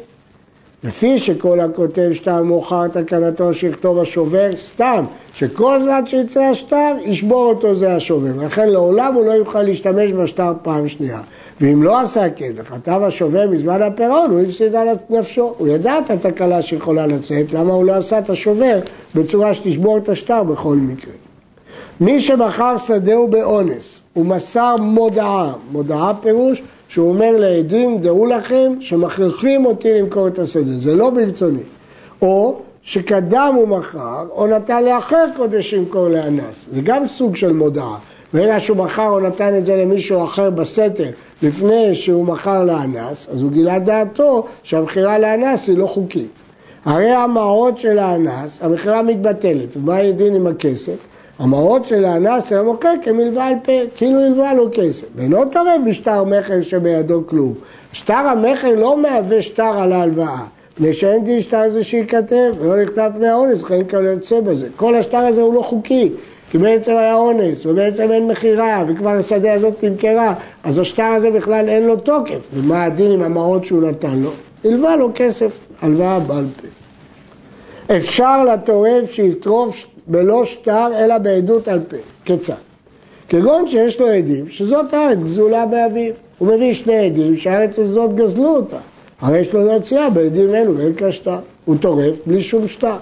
לפי 0.86 1.18
שכל 1.18 1.60
הכותב 1.60 2.10
שטר 2.12 2.42
מאוחר 2.42 2.88
תקנתו 2.88 3.54
שיכתוב 3.54 3.98
השובר, 3.98 4.50
סתם, 4.56 5.04
שכל 5.34 5.80
זמן 5.82 6.06
שיצא 6.06 6.40
השטר, 6.40 6.94
ישבור 7.04 7.44
אותו 7.44 7.74
זה 7.74 7.96
השובר. 7.96 8.46
לכן 8.46 8.68
לעולם 8.68 9.14
הוא 9.14 9.24
לא 9.24 9.30
יוכל 9.30 9.62
להשתמש 9.62 10.12
בשטר 10.12 10.52
פעם 10.62 10.88
שנייה. 10.88 11.20
ואם 11.60 11.82
לא 11.82 12.00
עשה 12.00 12.30
כן, 12.30 12.52
וכתב 12.54 13.00
השובר 13.04 13.50
מזמן 13.50 13.82
הפירעון, 13.82 14.30
הוא 14.30 14.40
הפסיד 14.40 14.74
על 14.74 14.88
נפשו. 15.10 15.54
הוא 15.58 15.68
ידע 15.68 15.98
את 15.98 16.10
התקלה 16.10 16.62
שיכולה 16.62 17.06
לצאת, 17.06 17.52
למה 17.52 17.72
הוא 17.72 17.84
לא 17.84 17.92
עשה 17.92 18.18
את 18.18 18.30
השובר 18.30 18.78
בצורה 19.14 19.54
שתשבור 19.54 19.98
את 19.98 20.08
השטר 20.08 20.42
בכל 20.42 20.76
מקרה. 20.76 21.12
מי 22.00 22.20
שמכר 22.20 22.78
שדהו 22.78 23.28
באונס, 23.28 24.00
הוא 24.12 24.26
מסר 24.26 24.76
מודעה, 24.76 25.52
מודעה 25.72 26.12
פירוש 26.22 26.62
שהוא 26.88 27.08
אומר 27.08 27.36
לעדים, 27.36 27.98
דעו 27.98 28.26
לכם 28.26 28.72
שמכריחים 28.80 29.66
אותי 29.66 29.94
למכור 29.94 30.28
את 30.28 30.38
השדה, 30.38 30.78
זה 30.78 30.94
לא 30.94 31.10
ברצוני. 31.10 31.62
או 32.22 32.58
שקדם 32.82 33.52
הוא 33.56 33.68
מכר, 33.68 34.26
או 34.30 34.46
נתן 34.46 34.84
לאחר 34.84 35.26
קודש 35.36 35.74
למכור 35.74 36.08
לאנס, 36.08 36.66
זה 36.72 36.80
גם 36.84 37.06
סוג 37.06 37.36
של 37.36 37.52
מודעה. 37.52 37.96
ואלא 38.34 38.58
שהוא 38.58 38.76
מכר 38.76 39.08
או 39.08 39.20
נתן 39.20 39.58
את 39.58 39.66
זה 39.66 39.76
למישהו 39.76 40.24
אחר 40.24 40.50
בסתר 40.50 41.10
לפני 41.42 41.94
שהוא 41.94 42.24
מכר 42.24 42.64
לאנס, 42.64 43.26
אז 43.32 43.42
הוא 43.42 43.50
גילה 43.50 43.78
דעתו 43.78 44.46
שהמכירה 44.62 45.18
לאנס 45.18 45.68
היא 45.68 45.78
לא 45.78 45.86
חוקית. 45.86 46.40
הרי 46.84 47.10
המעות 47.10 47.78
של 47.78 47.98
האנס, 47.98 48.58
המכירה 48.60 49.02
מתבטלת, 49.02 49.76
ומה 49.76 49.96
הדין 49.96 50.34
עם 50.34 50.46
הכסף? 50.46 50.96
המעות 51.38 51.86
של 51.86 52.04
האנס 52.04 52.48
של 52.48 52.58
המוכר 52.58 52.92
כמלווה 53.02 53.46
על 53.46 53.54
פה, 53.62 53.72
כאילו 53.96 54.20
הלווה 54.20 54.54
לו 54.54 54.68
כסף. 54.72 55.06
ואינו 55.16 55.44
תורם 55.44 55.84
בשטר 55.86 56.24
מכר 56.24 56.62
שבידו 56.62 57.22
כלום. 57.26 57.54
שטר 57.92 58.14
המכר 58.14 58.74
לא 58.74 59.02
מהווה 59.02 59.42
שטר 59.42 59.78
על 59.78 59.92
ההלוואה. 59.92 60.44
מפני 60.72 60.92
שאין 60.92 61.24
דין 61.24 61.40
שטר 61.40 61.70
זה 61.70 61.84
שייכתב, 61.84 62.54
ולא 62.58 62.82
נכתב 62.82 63.10
פני 63.16 63.28
האונס, 63.28 63.64
חיים 63.64 63.84
כאלה 63.84 64.10
יוצא 64.10 64.40
בזה. 64.40 64.68
כל 64.76 64.94
השטר 64.94 65.18
הזה 65.18 65.40
הוא 65.40 65.54
לא 65.54 65.62
חוקי, 65.62 66.12
כי 66.50 66.58
בעצם 66.58 66.92
היה 66.92 67.14
אונס, 67.14 67.66
ובעצם 67.66 68.12
אין 68.12 68.26
מכירה, 68.28 68.84
וכבר 68.88 69.10
השדה 69.10 69.52
הזאת 69.52 69.84
נמכרה, 69.84 70.34
אז 70.64 70.78
השטר 70.78 71.02
הזה 71.02 71.30
בכלל 71.30 71.68
אין 71.68 71.82
לו 71.82 71.96
תוקף. 71.96 72.38
ומה 72.54 72.84
הדין 72.84 73.12
עם 73.12 73.22
המעות 73.22 73.64
שהוא 73.64 73.82
נתן 73.82 74.18
לו? 74.18 74.30
הלווה 74.64 74.96
לו 74.96 75.10
כסף, 75.14 75.50
הלוואה 75.82 76.20
בעל 76.20 76.44
פה. 76.56 76.66
אפשר 77.96 78.44
לטורף 78.44 79.10
שיטרוף 79.10 79.86
בלא 80.06 80.44
שטר 80.44 80.88
אלא 80.98 81.18
בעדות 81.18 81.68
על 81.68 81.80
פה. 81.80 81.96
כיצד? 82.24 82.54
כגון 83.28 83.68
שיש 83.68 84.00
לו 84.00 84.06
עדים 84.06 84.48
שזאת 84.48 84.94
הארץ 84.94 85.18
גזולה 85.18 85.66
באביו. 85.66 86.12
הוא 86.38 86.48
מביא 86.48 86.74
שני 86.74 86.96
עדים 86.96 87.36
שהארץ 87.36 87.78
הזאת 87.78 88.14
גזלו 88.14 88.56
אותה. 88.56 88.76
הרי 89.20 89.38
יש 89.38 89.52
לו 89.52 89.64
להוציאה 89.64 90.10
בעדים 90.10 90.54
אלו 90.54 90.76
ואין 90.78 90.92
לה 91.00 91.12
שטר. 91.12 91.38
הוא 91.64 91.76
טורף 91.80 92.14
בלי 92.26 92.42
שום 92.42 92.68
שטר. 92.68 92.96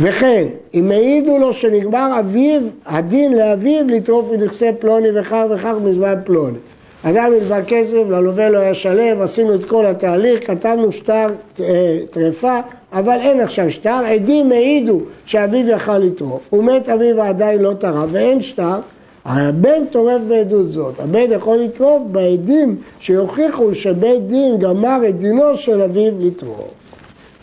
וכן, 0.00 0.44
אם 0.74 0.90
העידו 0.90 1.38
לו 1.38 1.52
שנגמר 1.52 2.18
אביו, 2.18 2.60
הדין 2.86 3.36
לאביו 3.36 3.88
לטרוף 3.88 4.30
מנכסי 4.30 4.68
פלוני 4.78 5.20
וכך 5.20 5.44
וכך 5.50 5.74
מזמן 5.84 6.14
פלוני. 6.24 6.58
אדם 7.02 7.32
הלווה 7.32 7.64
כסף, 7.64 8.02
ללווה 8.10 8.48
לא 8.48 8.58
היה 8.58 8.74
שלם, 8.74 9.20
עשינו 9.20 9.54
את 9.54 9.64
כל 9.64 9.86
התהליך, 9.86 10.46
כתבנו 10.46 10.92
שטר 10.92 11.28
אה, 11.60 11.98
טרפה, 12.10 12.60
אבל 12.92 13.18
אין 13.20 13.40
עכשיו 13.40 13.70
שטר, 13.70 14.02
עדים 14.06 14.52
העידו 14.52 15.00
שאביו 15.26 15.68
יכל 15.68 15.98
לטרוף, 15.98 16.52
ומת 16.52 16.88
אביו 16.88 17.16
ועדיין 17.16 17.60
לא 17.60 17.72
טרף 17.80 18.08
ואין 18.10 18.42
שטר, 18.42 18.78
הבן 19.24 19.86
טורף 19.90 20.20
בעדות 20.28 20.72
זאת, 20.72 21.00
הבן 21.00 21.32
יכול 21.32 21.58
לטרוף 21.58 22.02
בעדים 22.10 22.76
שיוכיחו 23.00 23.74
שבית 23.74 24.26
דין 24.26 24.58
גמר 24.58 24.98
את 25.08 25.18
דינו 25.18 25.56
של 25.56 25.82
אביו 25.82 26.12
לטרוף. 26.20 26.70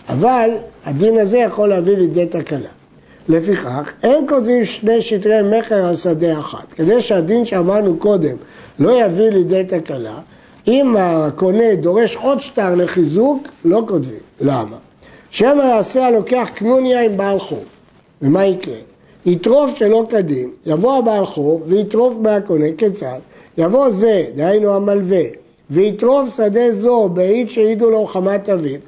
אבל 0.09 0.49
הדין 0.85 1.17
הזה 1.17 1.37
יכול 1.37 1.69
להביא 1.69 1.97
לידי 1.97 2.25
תקלה. 2.25 2.69
לפיכך, 3.29 3.93
אין 4.03 4.25
כותבים 4.29 4.65
שני 4.65 5.01
שטרי 5.01 5.59
מכר 5.59 5.85
על 5.85 5.95
שדה 5.95 6.39
אחת. 6.39 6.73
כדי 6.75 7.01
שהדין 7.01 7.45
שאמרנו 7.45 7.97
קודם 7.97 8.35
לא 8.79 9.05
יביא 9.05 9.29
לידי 9.29 9.63
תקלה, 9.67 10.19
אם 10.67 10.95
הקונה 10.99 11.75
דורש 11.75 12.15
עוד 12.15 12.41
שטר 12.41 12.75
לחיזוק, 12.75 13.47
לא 13.65 13.83
כותבים. 13.87 14.19
למה? 14.41 14.88
שמא 15.31 15.63
יעשה 15.63 16.07
הלוקח 16.07 16.49
קנוניה 16.55 17.01
עם 17.01 17.17
בעל 17.17 17.39
חוב. 17.39 17.65
ומה 18.21 18.45
יקרה? 18.45 18.75
יטרוף 19.25 19.75
שלא 19.75 20.03
כדין, 20.09 20.49
יבוא 20.65 20.97
הבעל 20.97 21.25
חוב 21.25 21.63
ויטרוף 21.65 22.13
מהקונה, 22.21 22.65
כיצד? 22.77 23.19
יבוא 23.57 23.89
זה, 23.91 24.25
דהיינו 24.35 24.75
המלווה, 24.75 25.23
ויטרוף 25.69 26.37
שדה 26.37 26.71
זו 26.71 27.09
בעיד 27.09 27.49
שהעידו 27.49 27.89
לו 27.89 28.05
חמת 28.05 28.49
אביו. 28.49 28.79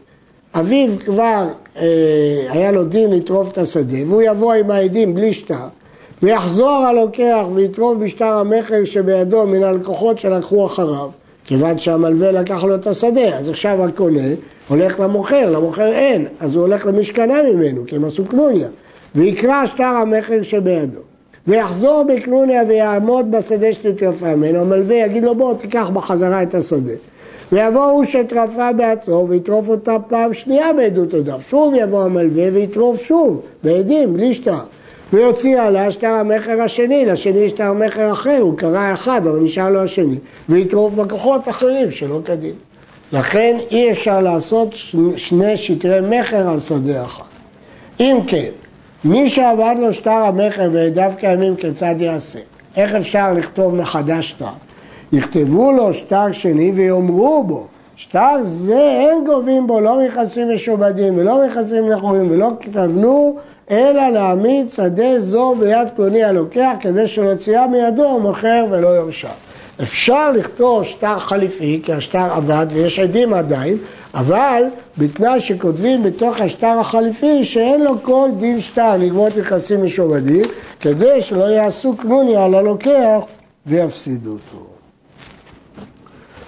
אביו 0.53 0.89
כבר 1.05 1.47
אה, 1.77 2.45
היה 2.49 2.71
לו 2.71 2.83
דין 2.83 3.09
לטרוף 3.09 3.51
את 3.51 3.57
השדה, 3.57 3.97
והוא 4.07 4.21
יבוא 4.21 4.53
עם 4.53 4.71
העדים 4.71 5.13
בלי 5.13 5.33
שטר, 5.33 5.67
ויחזור 6.23 6.69
הלוקח 6.71 7.45
ויטרוף 7.53 7.97
בשטר 7.97 8.33
המכר 8.33 8.85
שבידו 8.85 9.45
מן 9.45 9.63
הלקוחות 9.63 10.19
שלקחו 10.19 10.65
אחריו, 10.65 11.09
כיוון 11.51 11.77
שהמלווה 11.77 12.31
לקח 12.31 12.63
לו 12.63 12.75
את 12.75 12.87
השדה, 12.87 13.37
אז 13.37 13.49
עכשיו 13.49 13.85
הקונה 13.85 14.23
הולך 14.67 14.99
למוכר, 14.99 15.51
למוכר 15.51 15.87
אין, 15.87 16.27
אז 16.39 16.55
הוא 16.55 16.61
הולך 16.61 16.85
למי 16.85 17.03
שקנה 17.03 17.43
ממנו, 17.43 17.83
כי 17.87 17.95
הם 17.95 18.05
עשו 18.05 18.25
קנוניה, 18.25 18.67
ויקרא 19.15 19.65
שטר 19.65 19.83
המכר 19.83 20.43
שבידו. 20.43 20.99
ויחזור 21.47 22.03
בקנוניה 22.03 22.63
ויעמוד 22.67 23.31
בשדה 23.31 23.73
שתטרפה 23.73 24.35
ממנו, 24.35 24.59
המלווה 24.59 24.95
יגיד 24.95 25.23
לו 25.23 25.35
בוא 25.35 25.53
תיקח 25.53 25.89
בחזרה 25.93 26.43
את 26.43 26.55
השדה. 26.55 26.93
ויבוא 27.51 27.83
הוא 27.85 28.03
שטרפה 28.03 28.73
בעצמו 28.73 29.25
ויטרוף 29.29 29.69
אותה 29.69 29.97
פעם 30.07 30.33
שנייה 30.33 30.73
בעדות 30.73 31.13
עדיו. 31.13 31.39
שוב 31.49 31.73
יבוא 31.77 32.03
המלווה 32.03 32.47
ויטרוף 32.53 33.01
שוב, 33.01 33.41
בעדים, 33.63 34.13
בלי 34.13 34.33
שטר. 34.33 34.59
ויוציא 35.13 35.61
עליה 35.61 35.91
שטר 35.91 36.07
המכר 36.07 36.61
השני, 36.61 37.05
לשני 37.05 37.49
שטר 37.49 37.73
מכר 37.73 38.13
אחר, 38.13 38.37
הוא 38.41 38.57
קרא 38.57 38.93
אחד, 38.93 39.27
אבל 39.27 39.39
נשאר 39.39 39.69
לו 39.69 39.83
השני. 39.83 40.15
ויטרוף 40.49 40.93
בכוחות 40.93 41.49
אחרים 41.49 41.91
שלא 41.91 42.19
כדין. 42.25 42.53
לכן 43.13 43.57
אי 43.71 43.91
אפשר 43.91 44.19
לעשות 44.19 44.75
שני 45.17 45.57
שטרי 45.57 46.01
מכר 46.01 46.49
על 46.49 46.59
שדה 46.59 47.03
אחד. 47.03 47.23
אם 47.99 48.17
כן, 48.27 48.49
מי 49.05 49.29
שעבד 49.29 49.75
לו 49.79 49.93
שטר 49.93 50.11
המכר 50.11 50.69
ועדיו 50.73 51.11
קיימים 51.19 51.55
כיצד 51.55 51.95
יעשה? 51.99 52.39
איך 52.75 52.95
אפשר 52.95 53.33
לכתוב 53.33 53.75
מחדש 53.75 54.29
שטר? 54.29 54.45
יכתבו 55.13 55.71
לו 55.71 55.93
שטר 55.93 56.31
שני 56.31 56.71
ויאמרו 56.71 57.43
בו, 57.43 57.67
שטר 58.01 58.37
זה 58.41 58.79
אין 58.79 59.25
גובים 59.25 59.67
בו 59.67 59.79
לא 59.79 59.99
מכסים 60.05 60.53
משועבדים 60.53 61.17
ולא 61.17 61.45
מכסים 61.47 61.89
נכונים 61.89 62.31
ולא 62.31 62.49
כתבנו 62.59 63.37
אלא 63.71 64.09
להעמיד 64.09 64.71
שדה 64.71 65.19
זו 65.19 65.55
ביד 65.59 65.87
פלוני 65.95 66.23
הלוקח 66.23 66.71
כדי 66.79 67.07
שנוציאה 67.07 67.67
מידו 67.67 68.15
המוכר 68.15 68.65
ולא 68.69 68.87
יורשע. 68.87 69.29
אפשר 69.81 70.31
לכתוב 70.31 70.83
שטר 70.83 71.19
חליפי, 71.19 71.81
כי 71.83 71.93
השטר 71.93 72.33
עבד 72.33 72.67
ויש 72.73 72.99
עדים 72.99 73.33
עדיין, 73.33 73.77
אבל 74.13 74.63
בתנאי 74.97 75.41
שכותבים 75.41 76.03
בתוך 76.03 76.41
השטר 76.41 76.79
החליפי 76.79 77.45
שאין 77.45 77.83
לו 77.83 78.03
כל 78.03 78.29
דין 78.39 78.61
שטר 78.61 78.97
לגבות 78.97 79.37
נכסים 79.37 79.85
משועבדים, 79.85 80.43
כדי 80.79 81.21
שלא 81.21 81.43
יעשו 81.43 81.97
קנוניה 81.97 82.45
על 82.45 82.55
הלוקח 82.55 83.19
ויפסידו 83.65 84.31
אותו. 84.31 84.70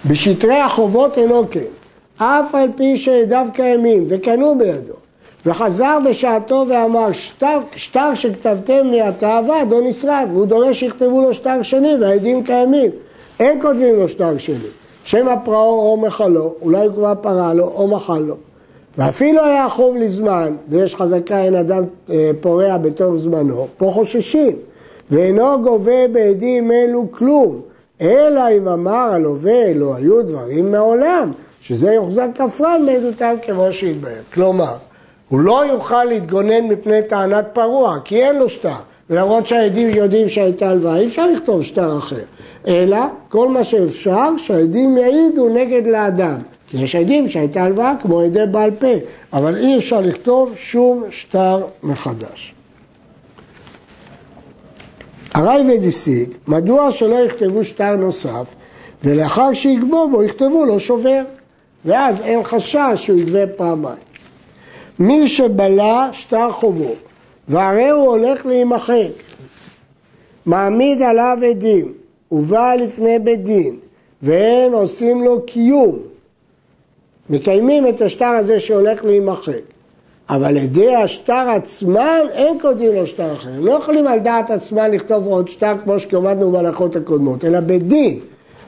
בשטרי 0.06 0.60
החובות 0.60 1.18
אינו 1.18 1.44
כן, 1.52 1.60
אף 2.18 2.56
על 2.56 2.70
פי 2.76 2.98
שעדיו 2.98 3.48
קיימים 3.54 4.06
וקנו 4.10 4.58
בידו, 4.58 4.94
וחזר 5.46 5.98
בשעתו 6.10 6.66
ואמר 6.70 7.12
שטר, 7.12 7.60
שטר 7.76 8.16
שכתבתם 8.16 8.88
לי 8.88 9.10
אתה 9.10 9.38
עבד 9.38 9.66
או 9.72 9.82
נשרף, 9.82 10.28
והוא 10.34 10.46
דורש 10.46 10.80
שיכתבו 10.80 11.22
לו 11.22 11.34
שטר 11.34 11.62
שני 11.62 11.96
והעדים 12.02 12.44
קיימים, 12.44 12.92
אין 13.40 13.62
כותבים 13.62 13.96
לו 13.96 14.10
שטר 14.10 14.38
שני, 14.38 14.56
שמא 15.04 15.36
פרעו 15.46 15.92
או 15.92 15.98
מחלו, 15.98 16.54
אולי 16.62 16.86
הוא 16.86 16.94
כבר 16.96 17.14
פרע 17.22 17.54
לו 17.54 17.68
או 17.68 17.88
מחל 17.88 18.20
לו. 18.20 18.36
ואפילו 18.98 19.46
היה 19.46 19.70
חוב 19.70 19.96
לזמן, 19.98 20.56
ויש 20.70 20.96
חזקה 20.96 21.44
אין 21.44 21.56
אדם 21.56 21.84
אה, 22.10 22.32
פורע 22.42 22.78
בתוך 22.78 23.18
זמנו, 23.18 23.68
פה 23.78 23.92
חוששים, 23.94 24.56
ואינו 25.12 25.62
גובה 25.64 26.08
בעדים 26.12 26.72
אלו 26.72 27.06
כלום, 27.12 27.62
אלא 28.04 28.42
אם 28.58 28.68
אמר 28.68 28.92
הלווה 29.14 29.74
לא 29.74 29.96
היו 29.96 30.24
דברים 30.24 30.72
מעולם, 30.72 31.32
שזה 31.62 31.94
יוחזק 31.94 32.28
כפרן 32.36 32.86
מעדותיו 32.86 33.38
כמו 33.46 33.68
שהתבהר. 33.72 34.22
כלומר, 34.34 34.76
הוא 35.30 35.40
לא 35.40 35.66
יוכל 35.66 36.04
להתגונן 36.04 36.68
מפני 36.68 37.02
טענת 37.02 37.46
פרוע, 37.54 37.98
כי 38.04 38.24
אין 38.24 38.40
לו 38.40 38.50
שטר. 38.50 38.70
ולמרות 39.10 39.48
שהעדים 39.48 39.90
יודעים 39.90 40.30
שהייתה 40.30 40.70
הלוואה, 40.70 40.98
אי 40.98 41.08
אפשר 41.08 41.28
לכתוב 41.28 41.64
שטר 41.64 41.98
אחר. 41.98 42.16
אלא 42.68 42.98
כל 43.30 43.48
מה 43.48 43.64
שאפשר 43.64 44.30
שהעדים 44.38 44.98
יעידו 44.98 45.50
נגד 45.50 45.88
לאדם. 45.88 46.38
כי 46.70 46.78
יש 46.78 46.96
עדים 46.96 47.30
שהייתה 47.30 47.64
הלוואה 47.64 47.94
כמו 48.02 48.22
עדי 48.22 48.46
בעל 48.52 48.72
פה, 48.72 48.94
אבל 49.34 49.58
אי 49.58 49.78
אפשר 49.78 50.02
לכתוב 50.02 50.54
שום 50.58 51.04
שטר 51.10 51.62
מחדש. 51.84 52.54
הרייבד 55.34 55.88
הסיק, 55.88 56.30
מדוע 56.48 56.92
שלא 56.92 57.16
יכתבו 57.16 57.64
שטר 57.64 57.96
נוסף, 57.96 58.46
ולאחר 59.04 59.54
שיגבו 59.54 60.10
בו 60.10 60.24
יכתבו 60.24 60.66
לו 60.66 60.80
שובר, 60.80 61.22
ואז 61.86 62.22
אין 62.22 62.44
חשש 62.44 62.94
שהוא 62.96 63.20
יגבה 63.20 63.48
פעמיים. 63.48 63.98
מי 65.00 65.28
שבלע 65.28 66.10
שטר 66.12 66.52
חובו, 66.52 66.96
והרי 67.48 67.90
הוא 67.90 68.08
הולך 68.08 68.46
להימחק, 68.46 69.12
מעמיד 70.46 71.02
עליו 71.02 71.38
עדים, 71.50 71.94
ובא 72.32 72.76
לפני 72.76 73.20
בית 73.20 73.44
דין, 73.44 73.76
ואין 74.22 74.74
עושים 74.74 75.24
לו 75.24 75.46
קיום, 75.46 76.00
מקיימים 77.30 77.88
את 77.88 78.02
השטר 78.02 78.26
הזה 78.26 78.60
שהולך 78.60 79.04
להימחק. 79.04 79.73
אבל 80.30 80.58
עדי 80.58 80.96
השטר 80.96 81.50
עצמם 81.56 82.20
אין 82.34 82.60
כותבים 82.62 82.94
לו 82.94 83.08
שטר 83.08 83.34
אחר. 83.34 83.50
הם 83.50 83.66
לא 83.66 83.72
יכולים 83.72 84.08
על 84.08 84.20
דעת 84.20 84.52
עצמם 84.52 84.88
לכתוב 84.92 85.28
עוד 85.28 85.50
שטר 85.50 85.74
כמו 85.84 86.00
שכמדנו 86.00 86.52
בהלכות 86.52 86.96
הקודמות, 86.96 87.46
אלא 87.46 87.60
בדין, 87.60 88.20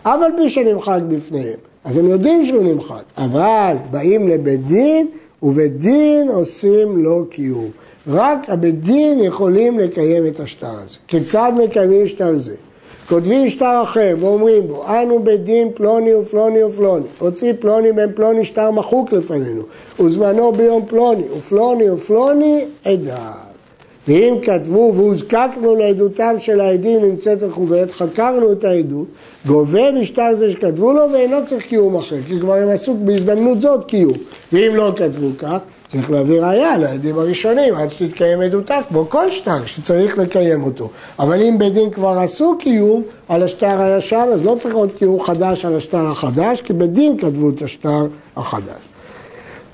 אף 0.03 0.21
על 0.21 0.31
פי 0.37 0.49
שנמחק 0.49 0.99
בפניהם. 1.07 1.57
אז 1.85 1.97
הם 1.97 2.09
יודעים 2.09 2.45
שהוא 2.45 2.63
נמחק, 2.63 3.03
אבל 3.17 3.75
באים 3.91 4.27
לבית 4.27 4.67
דין 4.67 5.07
ובית 5.43 5.77
דין 5.77 6.27
עושים 6.29 6.97
לו 6.97 7.25
קיום. 7.29 7.69
רק 8.07 8.49
הבית 8.49 8.81
דין 8.81 9.19
יכולים 9.19 9.79
לקיים 9.79 10.27
את 10.27 10.39
השטר 10.39 10.67
הזה. 10.67 10.97
כיצד 11.07 11.51
מקיימים 11.63 12.07
שטר 12.07 12.37
זה? 12.37 12.55
כותבים 13.09 13.49
שטר 13.49 13.81
אחר 13.83 14.15
ואומרים 14.19 14.67
בו, 14.67 14.83
אנו 14.87 15.23
בית 15.23 15.43
דין 15.43 15.71
פלוני 15.73 16.13
ופלוני 16.13 16.63
ופלוני, 16.63 17.05
הוציא 17.19 17.53
פלוני 17.59 17.91
בן 17.91 18.11
פלוני 18.11 18.45
שטר 18.45 18.71
מחוק 18.71 19.13
לפנינו, 19.13 19.61
וזמנו 19.99 20.51
ביום 20.51 20.85
פלוני, 20.85 21.23
ופלוני 21.37 21.89
ופלוני 21.89 22.65
עדה. 22.83 23.31
ואם 24.07 24.35
כתבו 24.41 24.93
והוזקקנו 24.95 25.75
לעדותם 25.75 26.35
של 26.39 26.61
העדים 26.61 27.01
נמצאת 27.01 27.43
מכובדת, 27.43 27.91
חקרנו 27.91 28.51
את 28.51 28.63
העדות, 28.63 29.07
גובה 29.47 29.91
משטר 29.91 30.35
זה 30.37 30.51
שכתבו 30.51 30.93
לו 30.93 31.11
ואינו 31.13 31.37
צריך 31.45 31.65
קיום 31.65 31.95
אחר, 31.95 32.17
כי 32.27 32.39
כבר 32.39 32.53
הם 32.53 32.69
עסוק 32.69 32.97
בהזדמנות 33.03 33.61
זאת 33.61 33.85
קיום. 33.85 34.13
ואם 34.53 34.75
לא 34.75 34.93
כתבו 34.95 35.27
כך, 35.37 35.57
צריך 35.87 36.11
להביא 36.11 36.41
ראייה 36.41 36.77
לעדים 36.77 37.19
הראשונים 37.19 37.75
עד 37.75 37.91
שתתקיים 37.91 38.41
עדותה, 38.41 38.79
כמו 38.89 39.09
כל 39.09 39.31
שטר 39.31 39.65
שצריך 39.65 40.17
לקיים 40.17 40.63
אותו. 40.63 40.89
אבל 41.19 41.41
אם 41.41 41.55
בית 41.59 41.73
דין 41.73 41.91
כבר 41.91 42.19
עשו 42.19 42.55
קיום 42.59 43.03
על 43.29 43.43
השטר 43.43 43.81
הישן, 43.81 44.27
אז 44.33 44.45
לא 44.45 44.57
צריך 44.61 44.75
עוד 44.75 44.89
קיום 44.97 45.23
חדש 45.23 45.65
על 45.65 45.75
השטר 45.75 46.07
החדש, 46.07 46.61
כי 46.61 46.73
בית 46.73 46.91
דין 46.91 47.17
כתבו 47.17 47.49
את 47.49 47.61
השטר 47.61 48.07
החדש. 48.35 48.81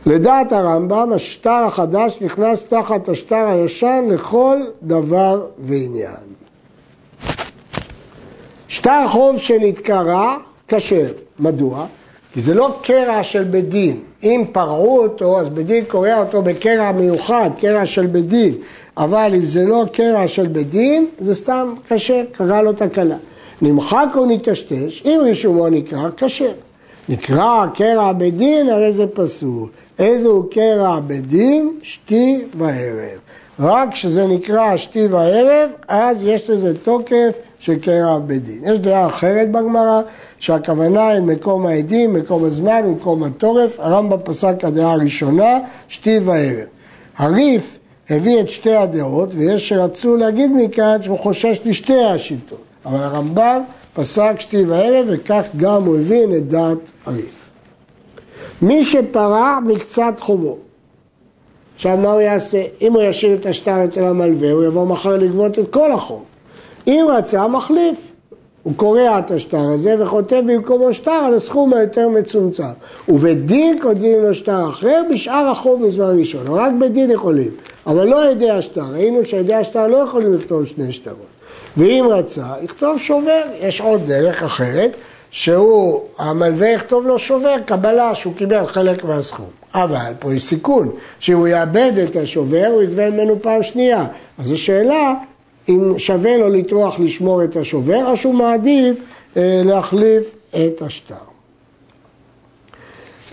לדעת 0.05 0.51
הרמב"ם, 0.51 1.11
השטר 1.15 1.63
החדש 1.67 2.17
נכנס 2.21 2.65
תחת 2.65 3.09
השטר 3.09 3.47
הישן 3.47 4.05
לכל 4.09 4.57
דבר 4.83 5.45
ועניין. 5.59 6.31
שטר 8.67 9.07
חוב 9.07 9.37
שנתקרע, 9.37 10.37
כשר. 10.67 11.05
מדוע? 11.39 11.85
כי 12.33 12.41
זה 12.41 12.53
לא 12.53 12.75
קרע 12.81 13.23
של 13.23 13.43
בית 13.43 13.69
דין. 13.69 13.99
אם 14.23 14.43
פרעו 14.51 15.03
אותו, 15.03 15.39
אז 15.39 15.49
בית 15.49 15.67
דין 15.67 15.83
קורע 15.87 16.19
אותו 16.19 16.41
בקרע 16.41 16.91
מיוחד, 16.91 17.49
קרע 17.59 17.85
של 17.85 18.05
בית 18.05 18.27
דין. 18.27 18.53
אבל 18.97 19.31
אם 19.35 19.45
זה 19.45 19.65
לא 19.65 19.85
קרע 19.91 20.27
של 20.27 20.47
בית 20.47 20.69
דין, 20.69 21.07
זה 21.19 21.35
סתם 21.35 21.73
כשר, 21.89 22.23
קרה 22.31 22.61
לו 22.61 22.73
תקלה. 22.73 23.15
נמחק 23.61 24.07
או 24.15 24.25
נטשטש, 24.25 25.03
אם 25.05 25.19
רישומו 25.23 25.69
נקרא, 25.69 26.09
כשר. 26.17 26.51
נקרא 27.09 27.65
קרע 27.73 28.13
בית 28.13 28.37
דין, 28.37 28.69
הרי 28.69 28.93
זה 28.93 29.07
פסול. 29.07 29.69
איזה 29.99 30.27
הוא 30.27 30.43
קרע 30.51 30.99
בדין? 31.07 31.71
שתי 31.81 32.43
וערב. 32.57 33.19
רק 33.59 33.91
כשזה 33.91 34.27
נקרא 34.27 34.77
שתי 34.77 35.07
וערב, 35.07 35.69
אז 35.87 36.17
יש 36.23 36.49
לזה 36.49 36.77
תוקף 36.83 37.37
של 37.61 37.79
קרע 37.79 38.19
בדין. 38.19 38.61
יש 38.65 38.79
דעה 38.79 39.07
אחרת 39.07 39.51
בגמרא, 39.51 40.01
שהכוונה 40.39 41.07
היא 41.07 41.21
מקום 41.21 41.65
העדים, 41.65 42.13
מקום 42.13 42.45
הזמן 42.45 42.81
מקום 42.87 43.23
התורף. 43.23 43.79
הרמב"ם 43.79 44.17
פסק 44.23 44.63
הדעה 44.63 44.93
הראשונה, 44.93 45.59
שתי 45.87 46.19
וערב. 46.25 46.67
הריף 47.17 47.77
הביא 48.09 48.39
את 48.39 48.49
שתי 48.49 48.75
הדעות, 48.75 49.29
ויש 49.35 49.69
שרצו 49.69 50.15
להגיד 50.15 50.51
מכאן 50.55 51.03
שהוא 51.03 51.19
חושש 51.19 51.61
לשתי 51.65 52.03
השיטות. 52.03 52.63
אבל 52.85 52.99
הרמב"ם 52.99 53.61
פסק 53.93 54.39
שתי 54.39 54.65
וערב, 54.65 55.05
וכך 55.09 55.47
גם 55.57 55.83
הוא 55.83 55.97
הבין 55.97 56.35
את 56.35 56.47
דעת 56.47 56.91
הריף. 57.05 57.49
מי 58.61 58.85
שפרע 58.85 59.59
מקצת 59.65 60.13
חובו. 60.19 60.57
עכשיו 61.75 61.97
מה 61.97 62.11
הוא 62.11 62.21
יעשה? 62.21 62.63
אם 62.81 62.93
הוא 62.93 63.01
ישאיר 63.01 63.35
את 63.35 63.45
השטר 63.45 63.85
אצל 63.85 64.03
המלווה, 64.03 64.51
הוא 64.51 64.63
יבוא 64.63 64.85
מחר 64.85 65.17
לגבות 65.17 65.59
את 65.59 65.65
כל 65.71 65.91
החוב. 65.91 66.23
אם 66.87 67.05
רצה, 67.17 67.47
מחליף. 67.47 67.95
הוא 68.63 68.73
קורע 68.75 69.19
את 69.19 69.31
השטר 69.31 69.69
הזה 69.73 69.95
וכותב 70.03 70.43
במקומו 70.47 70.93
שטר 70.93 71.11
על 71.11 71.33
הסכום 71.33 71.73
היותר 71.73 72.09
מצומצם. 72.09 72.63
ובדין 73.09 73.81
כותבים 73.81 74.21
לו 74.21 74.33
שטר 74.33 74.69
אחר 74.69 75.01
בשאר 75.13 75.47
החוב 75.51 75.85
בזמן 75.85 76.19
ראשון. 76.19 76.47
רק 76.47 76.71
בדין 76.79 77.11
יכולים, 77.11 77.51
אבל 77.87 78.07
לא 78.07 78.31
ידי 78.31 78.49
השטר. 78.49 78.83
ראינו 78.93 79.25
שידי 79.25 79.53
השטר 79.53 79.87
לא 79.87 79.97
יכולים 79.97 80.33
לכתוב 80.33 80.65
שני 80.65 80.93
שטרות. 80.93 81.15
ואם 81.77 82.05
רצה, 82.09 82.45
יכתוב 82.63 82.97
שובר. 82.97 83.41
יש 83.61 83.81
עוד 83.81 84.01
דרך 84.07 84.43
אחרת, 84.43 84.91
שהוא, 85.31 86.01
המלווה 86.17 86.69
יכתוב 86.69 87.07
לו 87.07 87.19
שובר, 87.19 87.55
קבלה, 87.65 88.15
שהוא 88.15 88.33
קיבל 88.35 88.67
חלק 88.67 89.03
מהסכום. 89.03 89.45
אבל 89.73 90.11
פה 90.19 90.33
יש 90.33 90.43
סיכון, 90.43 90.91
שאם 91.19 91.37
הוא 91.37 91.47
יאבד 91.47 91.91
את 92.03 92.15
השובר, 92.15 92.67
הוא 92.71 92.81
יגבה 92.83 93.09
ממנו 93.09 93.41
פעם 93.41 93.63
שנייה. 93.63 94.05
אז 94.39 94.45
זו 94.45 94.57
שאלה 94.57 95.13
אם 95.69 95.99
שווה 95.99 96.37
לו 96.37 96.49
לטרוח 96.49 96.99
לשמור 96.99 97.43
את 97.43 97.55
השובר, 97.55 98.09
או 98.11 98.17
שהוא 98.17 98.33
מעדיף 98.33 98.97
אה, 99.37 99.61
להחליף 99.65 100.35
את 100.49 100.81
השטר. 100.81 101.15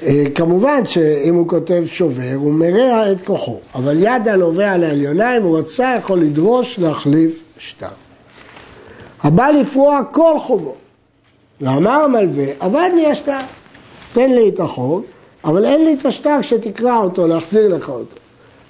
אה, 0.03 0.25
כמובן 0.35 0.87
שאם 0.87 1.35
הוא 1.35 1.49
כותב 1.49 1.83
שובר, 1.87 2.35
הוא 2.35 2.53
מרע 2.53 3.13
את 3.13 3.23
כוחו, 3.23 3.59
אבל 3.75 4.03
יד 4.03 4.29
הלווה 4.29 4.73
על 4.73 4.85
העליונה, 4.85 5.37
אם 5.37 5.43
הוא 5.43 5.59
רצה, 5.59 5.95
יכול 5.99 6.19
לדרוש 6.21 6.79
להחליף 6.79 7.43
שטר. 7.59 7.87
הבא 9.23 9.49
לפרוע 9.49 10.01
כל 10.13 10.39
חובו. 10.39 10.75
ואמר 11.61 12.05
המלווה, 12.05 12.45
עבד 12.61 12.91
לי 12.95 13.07
השטר, 13.07 13.39
תן 14.13 14.31
לי 14.31 14.49
את 14.49 14.61
החוב, 14.61 15.05
אבל 15.45 15.65
אין 15.65 15.85
לי 15.85 15.97
את 16.01 16.07
השטר 16.07 16.43
שתקרא 16.43 16.97
אותו, 16.97 17.27
להחזיר 17.27 17.75
לך 17.75 17.89
אותו. 17.89 18.17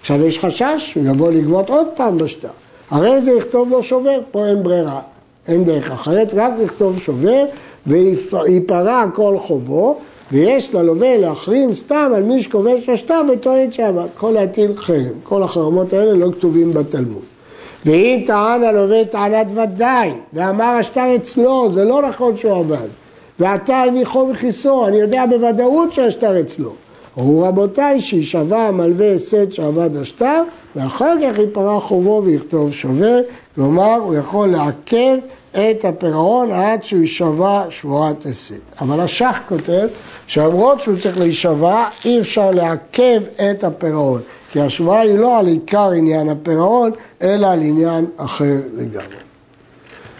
עכשיו 0.00 0.26
יש 0.26 0.38
חשש 0.38 0.74
שהוא 0.78 1.04
יבוא 1.06 1.30
לגבות 1.30 1.70
עוד 1.70 1.86
פעם 1.96 2.18
בשטר. 2.18 2.48
הרי 2.90 3.20
זה 3.20 3.30
יכתוב 3.30 3.70
לו 3.70 3.82
שובר, 3.82 4.20
פה 4.30 4.46
אין 4.46 4.62
ברירה, 4.62 5.00
אין 5.48 5.64
דרך 5.64 5.90
אחרת, 5.90 6.28
רק 6.34 6.52
לכתוב 6.62 6.98
שובר 6.98 7.44
וייפרע 7.86 9.04
כל 9.14 9.36
חובו, 9.38 9.98
ויש 10.32 10.74
ללווה 10.74 11.16
להחרים 11.16 11.74
סתם 11.74 12.12
על 12.16 12.22
מי 12.22 12.42
שכובש 12.42 12.88
השטר 12.88 13.20
וטוען 13.32 13.72
שעבד. 13.72 14.06
יכול 14.16 14.32
להטיל 14.32 14.76
חרם. 14.76 15.12
כל 15.22 15.42
החרמות 15.42 15.92
האלה 15.92 16.12
לא 16.12 16.28
כתובים 16.32 16.72
בתלמוד. 16.72 17.22
ואם 17.86 18.22
טען 18.26 18.64
הלווה 18.64 19.04
טענת 19.04 19.46
ודאי, 19.54 20.10
ואמר 20.32 20.64
השטר 20.64 21.16
אצלו, 21.16 21.70
זה 21.70 21.84
לא 21.84 22.02
נכון 22.02 22.36
שהוא 22.36 22.56
עבד. 22.56 22.88
ועתה 23.38 23.76
הניחו 23.76 24.26
מכיסו, 24.26 24.86
אני 24.86 24.96
יודע 24.96 25.24
בוודאות 25.26 25.92
שהשטר 25.92 26.40
אצלו. 26.40 26.72
אמרו 27.18 27.42
רבותיי, 27.42 28.00
שישבע 28.00 28.58
המלווה 28.58 29.14
הסד 29.14 29.52
שעבד 29.52 29.96
השטר, 29.96 30.42
ואחר 30.76 31.14
כך 31.22 31.38
ייפרע 31.38 31.80
חובו 31.80 32.22
ויכתוב 32.24 32.72
שובר, 32.72 33.20
כלומר 33.54 33.94
הוא 33.94 34.14
יכול 34.14 34.48
לעכב 34.48 35.16
את 35.50 35.84
הפירעון 35.84 36.52
עד 36.52 36.84
שהוא 36.84 37.00
יישבע 37.00 37.64
שבועת 37.70 38.26
הסד. 38.26 38.54
אבל 38.80 39.00
השח 39.00 39.38
כותב 39.48 39.88
שלמרות 40.26 40.80
שהוא 40.80 40.96
צריך 41.02 41.18
להישבע, 41.18 41.84
אי 42.04 42.20
אפשר 42.20 42.50
לעכב 42.50 43.22
את 43.50 43.64
הפירעון. 43.64 44.20
כי 44.52 44.60
השוואה 44.60 45.00
היא 45.00 45.18
לא 45.18 45.38
על 45.38 45.46
עיקר 45.46 45.90
עניין 45.90 46.28
הפירעון, 46.28 46.90
אלא 47.22 47.46
על 47.46 47.62
עניין 47.62 48.06
אחר 48.16 48.56
לגמרי. 48.76 49.16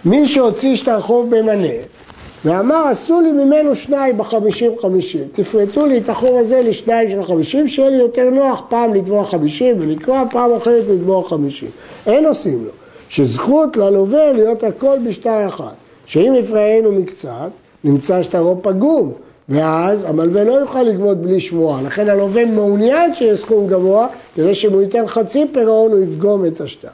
מי 0.05 0.29
שהוציא 0.29 0.77
שטר 0.77 1.01
חוב 1.01 1.37
במנה 1.37 1.69
ואמר 2.45 2.87
עשו 2.91 3.21
לי 3.21 3.33
ממנו 3.33 3.75
שניים 3.75 4.19
בחמישים 4.19 4.73
חמישים, 4.83 5.25
תפרטו 5.33 5.87
לי 5.87 5.99
את 5.99 6.09
החוב 6.09 6.37
הזה 6.37 6.61
לשניים 6.61 7.11
של 7.11 7.27
חמישים, 7.27 7.69
שיהיה 7.69 7.91
לי 7.91 7.97
יותר 7.97 8.31
נוח 8.31 8.63
פעם 8.69 8.95
לתבוע 8.95 9.25
חמישים 9.25 9.77
ולקרוא, 9.79 10.19
פעם 10.31 10.53
אחרת 10.53 10.85
לתבוע 10.89 11.29
חמישים. 11.29 11.71
אין 12.07 12.27
עושים 12.27 12.65
לו. 12.65 12.71
שזכות 13.09 13.77
ללווה 13.77 14.33
להיות 14.33 14.65
הכל 14.65 14.99
בשטר 15.09 15.49
אחד. 15.49 15.73
שאם 16.07 16.35
יפרענו 16.39 16.93
מקצת, 16.93 17.51
נמצא 17.85 18.23
שטרו 18.23 18.63
פגום. 18.63 19.13
ואז 19.49 20.05
המלווה 20.05 20.45
לא 20.45 20.53
יוכל 20.53 20.83
לגבות 20.83 21.17
בלי 21.17 21.41
שבועה, 21.41 21.83
לכן 21.83 22.09
הלווה 22.09 22.45
מעוניין 22.45 23.15
שיהיה 23.15 23.37
סכום 23.37 23.67
גבוה, 23.67 24.07
כדי 24.35 24.55
שאם 24.55 24.73
הוא 24.73 24.83
ייתן 24.83 25.07
חצי 25.07 25.47
פירעון 25.53 25.93
הוא 25.93 26.01
יפגום 26.01 26.47
את 26.47 26.61
השטר. 26.61 26.89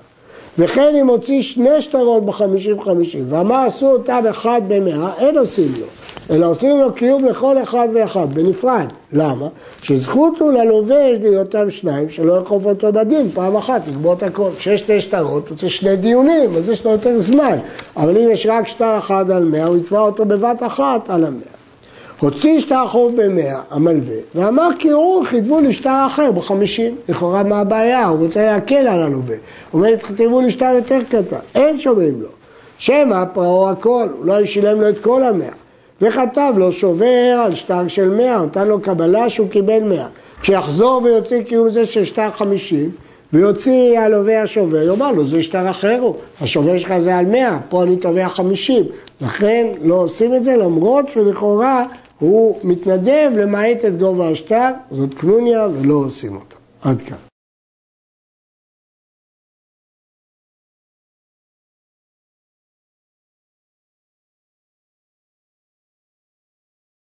וכן 0.59 0.97
אם 1.01 1.09
הוציא 1.09 1.43
שני 1.43 1.81
שטרות 1.81 2.27
בחמישים 2.27 2.83
חמישים, 2.83 3.25
ואמר 3.29 3.59
עשו 3.67 3.91
אותם 3.91 4.23
אחד 4.31 4.61
במאה, 4.69 5.13
אין 5.19 5.39
עושים 5.39 5.73
לו. 5.81 5.87
אלא 6.31 6.47
עושים 6.47 6.81
לו 6.81 6.93
קיום 6.93 7.25
לכל 7.25 7.63
אחד 7.63 7.89
ואחד, 7.95 8.27
בנפרד. 8.35 8.87
למה? 9.13 9.49
שזכות 9.83 10.41
הוא 10.41 10.53
ללווה 10.53 11.13
להיותם 11.23 11.71
שניים, 11.71 12.11
שלא 12.11 12.41
יחוף 12.43 12.67
אותו 12.67 12.93
בדין 12.93 13.31
פעם 13.35 13.57
אחת, 13.57 13.83
לגמור 13.89 14.13
את 14.13 14.23
הכל. 14.23 14.49
כשיש 14.59 14.81
שתי 14.81 15.01
שטרות, 15.01 15.49
הוא 15.49 15.57
צריך 15.57 15.73
שני 15.73 15.97
דיונים, 15.97 16.57
אז 16.57 16.69
יש 16.69 16.85
לו 16.85 16.91
יותר 16.91 17.21
זמן. 17.21 17.57
אבל 17.97 18.19
אם 18.19 18.31
יש 18.31 18.47
רק 18.51 18.69
שטר 18.69 18.99
אחד 18.99 19.31
על 19.31 19.45
מאה, 19.45 19.65
הוא 19.65 19.77
יתבע 19.77 20.01
אותו 20.01 20.25
בבת 20.25 20.63
אחת 20.63 21.11
על 21.11 21.25
המאה. 21.25 21.64
הוציא 22.21 22.61
שטר 22.61 22.89
חוב 22.89 23.23
במאה, 23.23 23.61
המלווה, 23.71 24.17
ואמר 24.35 24.69
כי 24.79 24.89
הוא 24.89 25.25
חידבו 25.25 25.61
לי 25.61 25.73
שטר 25.73 26.07
אחר 26.07 26.33
בחמישים. 26.33 26.97
לכאורה 27.09 27.43
מה 27.43 27.61
הבעיה? 27.61 28.07
הוא 28.07 28.19
רוצה 28.19 28.45
להקל 28.45 28.75
על 28.75 29.03
הלווה. 29.03 29.37
הוא 29.71 29.81
אומר, 29.81 29.97
תכתבו 29.97 30.41
לי 30.41 30.51
שטר 30.51 30.73
יותר 30.77 30.99
קטן. 31.09 31.37
אין 31.55 31.79
שומעים 31.79 32.23
לו. 32.23 32.29
שמא 32.79 33.25
פרעו 33.33 33.71
הכל, 33.71 34.09
הוא 34.19 34.27
לא 34.27 34.41
ישילם 34.41 34.81
לו 34.81 34.89
את 34.89 34.99
כל 34.99 35.25
המאה. 35.25 35.53
וכתב 36.01 36.53
לו 36.57 36.73
שובר 36.73 37.43
על 37.45 37.55
שטר 37.55 37.89
של 37.89 38.09
מאה, 38.11 38.45
נתן 38.45 38.69
לו 38.69 38.81
קבלה 38.81 39.31
שהוא 39.31 39.49
קיבל 39.49 39.81
מאה. 39.81 40.07
כשיחזור 40.43 41.03
ויוציא 41.03 41.43
קיום 41.43 41.71
זה 41.71 41.87
של 41.87 42.05
שטר 42.05 42.31
חמישים, 42.31 42.91
ויוציא 43.35 44.01
הלווה 44.01 44.43
השובר, 44.43 44.83
יאמר 44.83 45.13
לו 45.13 45.27
זה 45.27 45.43
שטר 45.43 45.71
אחר 45.71 45.99
הוא, 46.01 46.15
השובר 46.41 46.79
שלך 46.79 46.99
זה 46.99 47.17
על 47.17 47.27
מאה, 47.27 47.59
פה 47.69 47.83
אני 47.83 47.97
תובע 47.97 48.29
חמישים. 48.29 48.85
לכן 49.21 49.67
לא 49.83 49.95
עושים 49.95 50.35
את 50.35 50.45
זה 50.45 50.57
למרות 50.57 51.09
שלכאורה 51.09 51.85
הוא 52.19 52.59
מתנדב 52.65 53.31
למעט 53.37 53.85
את 53.85 53.99
גובה 53.99 54.31
השטר, 54.31 54.71
זאת 54.91 55.15
קנוניה 55.15 55.69
ולא 55.81 55.95
עושים 55.95 56.35
אותה. 56.35 56.57
עד 56.83 57.01
כאן. 57.01 57.34